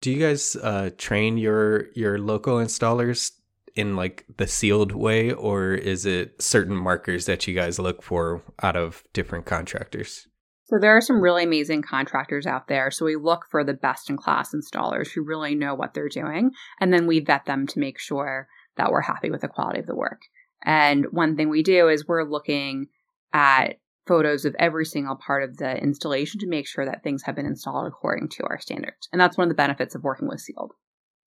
Do 0.00 0.10
you 0.10 0.18
guys 0.18 0.56
uh, 0.56 0.90
train 0.96 1.36
your 1.36 1.90
your 1.92 2.18
local 2.18 2.56
installers 2.56 3.32
in 3.74 3.96
like 3.96 4.24
the 4.34 4.46
sealed 4.46 4.92
way, 4.92 5.32
or 5.32 5.74
is 5.74 6.06
it 6.06 6.40
certain 6.40 6.76
markers 6.76 7.26
that 7.26 7.46
you 7.46 7.54
guys 7.54 7.78
look 7.78 8.02
for 8.02 8.42
out 8.62 8.76
of 8.76 9.04
different 9.12 9.44
contractors? 9.44 10.26
So 10.66 10.78
there 10.78 10.96
are 10.96 11.02
some 11.02 11.20
really 11.20 11.44
amazing 11.44 11.82
contractors 11.82 12.46
out 12.46 12.68
there. 12.68 12.90
So 12.90 13.04
we 13.04 13.16
look 13.16 13.46
for 13.50 13.64
the 13.64 13.74
best 13.74 14.08
in 14.08 14.16
class 14.16 14.54
installers 14.54 15.10
who 15.12 15.22
really 15.22 15.54
know 15.54 15.74
what 15.74 15.92
they're 15.92 16.08
doing. 16.08 16.52
And 16.80 16.92
then 16.92 17.06
we 17.06 17.20
vet 17.20 17.44
them 17.44 17.66
to 17.68 17.78
make 17.78 17.98
sure 17.98 18.48
that 18.76 18.90
we're 18.90 19.02
happy 19.02 19.30
with 19.30 19.42
the 19.42 19.48
quality 19.48 19.80
of 19.80 19.86
the 19.86 19.94
work. 19.94 20.22
And 20.64 21.06
one 21.10 21.36
thing 21.36 21.50
we 21.50 21.62
do 21.62 21.88
is 21.88 22.08
we're 22.08 22.24
looking 22.24 22.86
at 23.32 23.78
photos 24.06 24.44
of 24.44 24.56
every 24.58 24.86
single 24.86 25.16
part 25.16 25.42
of 25.42 25.58
the 25.58 25.76
installation 25.76 26.40
to 26.40 26.46
make 26.46 26.66
sure 26.66 26.84
that 26.84 27.02
things 27.02 27.22
have 27.24 27.36
been 27.36 27.46
installed 27.46 27.86
according 27.86 28.28
to 28.28 28.44
our 28.44 28.58
standards. 28.58 29.08
And 29.12 29.20
that's 29.20 29.36
one 29.36 29.46
of 29.46 29.50
the 29.50 29.54
benefits 29.54 29.94
of 29.94 30.02
working 30.02 30.28
with 30.28 30.40
Sealed. 30.40 30.72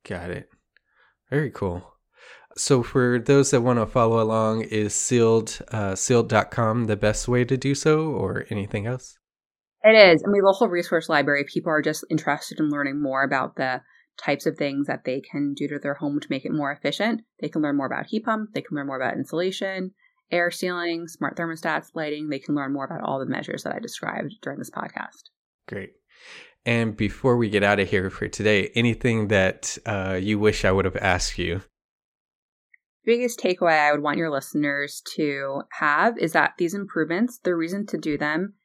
Got 0.04 0.32
it. 0.32 0.50
Very 1.30 1.52
cool. 1.52 1.94
So 2.56 2.82
for 2.82 3.20
those 3.20 3.52
that 3.52 3.62
want 3.62 3.78
to 3.78 3.86
follow 3.86 4.22
along, 4.22 4.62
is 4.64 4.96
sealed 4.96 5.60
uh, 5.70 5.96
sealed.com 5.96 6.86
the 6.86 6.96
best 6.96 7.28
way 7.28 7.46
to 7.46 7.56
do 7.56 7.76
so, 7.76 8.08
or 8.08 8.46
anything 8.50 8.88
else? 8.88 9.18
It 9.84 9.96
is, 9.96 10.24
and 10.24 10.32
we 10.32 10.40
have 10.40 10.50
a 10.50 10.54
whole 10.54 10.70
resource 10.70 11.08
library. 11.08 11.46
People 11.46 11.72
are 11.72 11.82
just 11.82 12.04
interested 12.10 12.60
in 12.60 12.70
learning 12.70 13.02
more 13.02 13.24
about 13.24 13.56
the 13.56 13.82
types 14.18 14.46
of 14.46 14.58
things 14.58 14.88
that 14.88 15.06
they 15.06 15.22
can 15.22 15.54
do 15.54 15.68
to 15.68 15.80
their 15.80 15.94
home 15.94 16.20
to 16.20 16.28
make 16.30 16.46
it 16.46 16.52
more 16.52 16.72
efficient. 16.72 17.22
They 17.40 17.50
can 17.50 17.62
learn 17.62 17.78
more 17.78 17.86
about 17.86 18.08
heat 18.08 18.26
pump. 18.26 18.54
They 18.54 18.62
can 18.62 18.76
learn 18.76 18.88
more 18.88 19.00
about 19.00 19.14
insulation, 19.14 19.92
air 20.32 20.52
sealing, 20.52 21.08
smart 21.08 21.38
thermostats, 21.38 21.92
lighting. 21.94 22.30
They 22.30 22.40
can 22.40 22.56
learn 22.56 22.74
more 22.74 22.86
about 22.86 23.02
all 23.04 23.20
the 23.20 23.26
measures 23.28 23.64
that 23.64 23.76
I 23.76 23.80
described 23.80 24.34
during 24.42 24.60
this 24.60 24.72
podcast. 24.72 25.30
Great. 25.68 25.92
And 26.66 26.98
before 26.98 27.38
we 27.38 27.50
get 27.50 27.64
out 27.64 27.80
of 27.80 27.90
here 27.90 28.10
for 28.10 28.28
today, 28.28 28.72
anything 28.76 29.30
that 29.30 29.78
uh, 29.86 30.20
you 30.22 30.40
wish 30.40 30.66
I 30.66 30.72
would 30.72 30.86
have 30.86 30.98
asked 30.98 31.38
you? 31.38 31.62
Biggest 33.06 33.40
takeaway 33.40 33.80
I 33.80 33.94
would 33.94 34.02
want 34.02 34.18
your 34.18 34.30
listeners 34.30 35.02
to 35.16 35.62
have 35.80 36.18
is 36.18 36.34
that 36.34 36.56
these 36.58 36.74
improvements, 36.74 37.40
the 37.42 37.56
reason 37.56 37.86
to 37.88 37.98
do 37.98 38.18
them, 38.18 38.56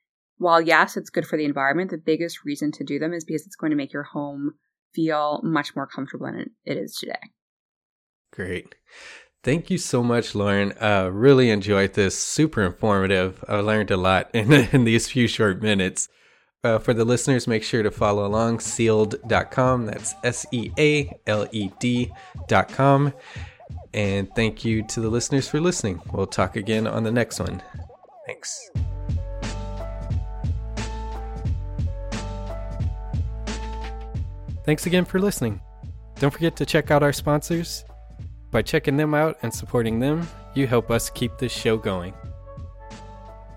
while 0.43 0.61
yes, 0.61 0.97
it's 0.97 1.11
good 1.11 1.27
for 1.27 1.37
the 1.37 1.45
environment, 1.45 1.91
the 1.91 1.99
biggest 1.99 2.45
reason 2.45 2.73
to 2.73 2.85
do 2.85 2.99
them 2.99 3.13
is 3.13 3.25
because 3.25 3.47
it's 3.47 3.57
going 3.57 3.71
to 3.71 3.77
make 3.77 3.93
your 3.93 4.03
home 4.03 4.55
feel 4.93 5.41
much 5.43 5.75
more 5.75 5.87
comfortable 5.87 6.27
than 6.27 6.51
it 6.65 6.77
is 6.77 6.97
today. 6.97 7.19
Great. 8.33 8.75
Thank 9.45 9.71
you 9.71 9.79
so 9.79 10.03
much, 10.03 10.35
Lauren. 10.35 10.73
Uh, 10.81 11.11
really 11.13 11.51
enjoyed 11.51 11.95
this. 11.95 12.17
Super 12.17 12.63
informative. 12.63 13.45
I 13.49 13.57
learned 13.57 13.91
a 13.91 13.97
lot 13.97 14.31
in, 14.33 14.53
in 14.73 14.85
these 14.85 15.09
few 15.09 15.27
short 15.27 15.63
minutes. 15.63 16.09
Uh, 16.65 16.79
for 16.79 16.95
the 16.95 17.05
listeners, 17.05 17.49
make 17.49 17.65
sure 17.65 17.83
to 17.83 17.91
follow 17.91 18.25
along 18.25 18.61
sealed.com. 18.61 19.87
That's 19.87 20.15
S 20.23 20.47
E 20.53 20.71
A 20.79 21.11
L 21.27 21.49
E 21.51 21.71
D.com. 21.81 23.13
And 23.95 24.33
thank 24.35 24.65
you 24.65 24.85
to 24.89 25.01
the 25.01 25.09
listeners 25.09 25.49
for 25.49 25.61
listening. 25.61 26.01
We'll 26.13 26.27
talk 26.27 26.57
again 26.57 26.87
on 26.87 27.03
the 27.03 27.13
next 27.13 27.41
one. 27.41 27.63
Thanks. 28.27 28.71
Thanks 34.65 34.87
again 34.87 35.05
for 35.05 35.21
listening. 35.21 35.61
Don't 36.19 36.31
forget 36.31 36.57
to 36.57 36.67
check 36.67 36.91
out 36.91 37.03
our 37.03 37.13
sponsors. 37.13 37.85
By 38.51 38.63
checking 38.63 38.97
them 38.97 39.15
out 39.15 39.39
and 39.43 39.53
supporting 39.53 39.99
them, 39.99 40.29
you 40.55 40.67
help 40.67 40.91
us 40.91 41.11
keep 41.11 41.39
this 41.39 41.53
show 41.53 41.77
going. 41.77 42.15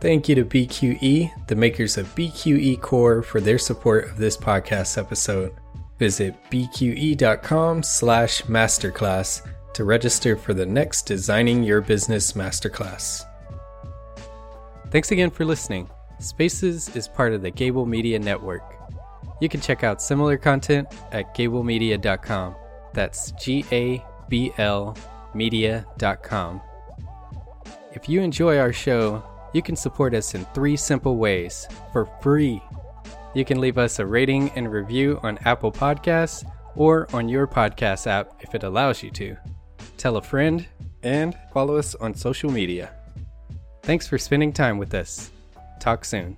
Thank 0.01 0.29
you 0.29 0.35
to 0.35 0.45
BQE, 0.45 1.47
the 1.47 1.55
makers 1.55 1.97
of 1.97 2.13
BQE 2.15 2.81
Core, 2.81 3.21
for 3.21 3.41
their 3.41 3.57
support 3.57 4.05
of 4.05 4.17
this 4.17 4.37
podcast 4.37 4.97
episode. 4.97 5.53
Visit 5.99 6.35
bqe.com 6.49 7.83
slash 7.83 8.41
masterclass 8.43 9.47
to 9.73 9.83
register 9.83 10.35
for 10.35 10.53
the 10.53 10.65
next 10.65 11.03
Designing 11.03 11.63
Your 11.63 11.81
Business 11.81 12.33
Masterclass. 12.33 13.25
Thanks 14.91 15.11
again 15.11 15.29
for 15.29 15.43
listening. 15.43 15.89
Spaces 16.19 16.95
is 16.95 17.07
part 17.07 17.33
of 17.33 17.41
the 17.41 17.51
Gable 17.51 17.85
Media 17.85 18.19
Network. 18.19 18.74
You 19.39 19.49
can 19.49 19.61
check 19.61 19.83
out 19.83 20.01
similar 20.01 20.37
content 20.37 20.87
at 21.11 21.35
gablemedia.com. 21.35 22.55
That's 22.93 23.31
G 23.31 23.65
A 23.71 24.03
B 24.29 24.51
L 24.57 24.95
media.com. 25.33 26.61
If 27.93 28.09
you 28.09 28.21
enjoy 28.21 28.57
our 28.57 28.73
show, 28.73 29.23
you 29.53 29.61
can 29.61 29.75
support 29.75 30.13
us 30.13 30.35
in 30.35 30.45
three 30.45 30.75
simple 30.75 31.17
ways 31.17 31.67
for 31.91 32.05
free. 32.21 32.61
You 33.33 33.45
can 33.45 33.59
leave 33.59 33.77
us 33.77 33.99
a 33.99 34.05
rating 34.05 34.49
and 34.51 34.71
review 34.71 35.19
on 35.23 35.37
Apple 35.45 35.71
Podcasts 35.71 36.49
or 36.75 37.07
on 37.13 37.29
your 37.29 37.47
podcast 37.47 38.07
app 38.07 38.41
if 38.41 38.55
it 38.55 38.63
allows 38.63 39.03
you 39.03 39.11
to. 39.11 39.37
Tell 39.97 40.17
a 40.17 40.21
friend 40.21 40.65
and 41.03 41.37
follow 41.53 41.77
us 41.77 41.95
on 41.95 42.13
social 42.13 42.51
media. 42.51 42.91
Thanks 43.83 44.07
for 44.07 44.17
spending 44.17 44.51
time 44.51 44.77
with 44.77 44.93
us. 44.93 45.31
Talk 45.79 46.03
soon. 46.05 46.37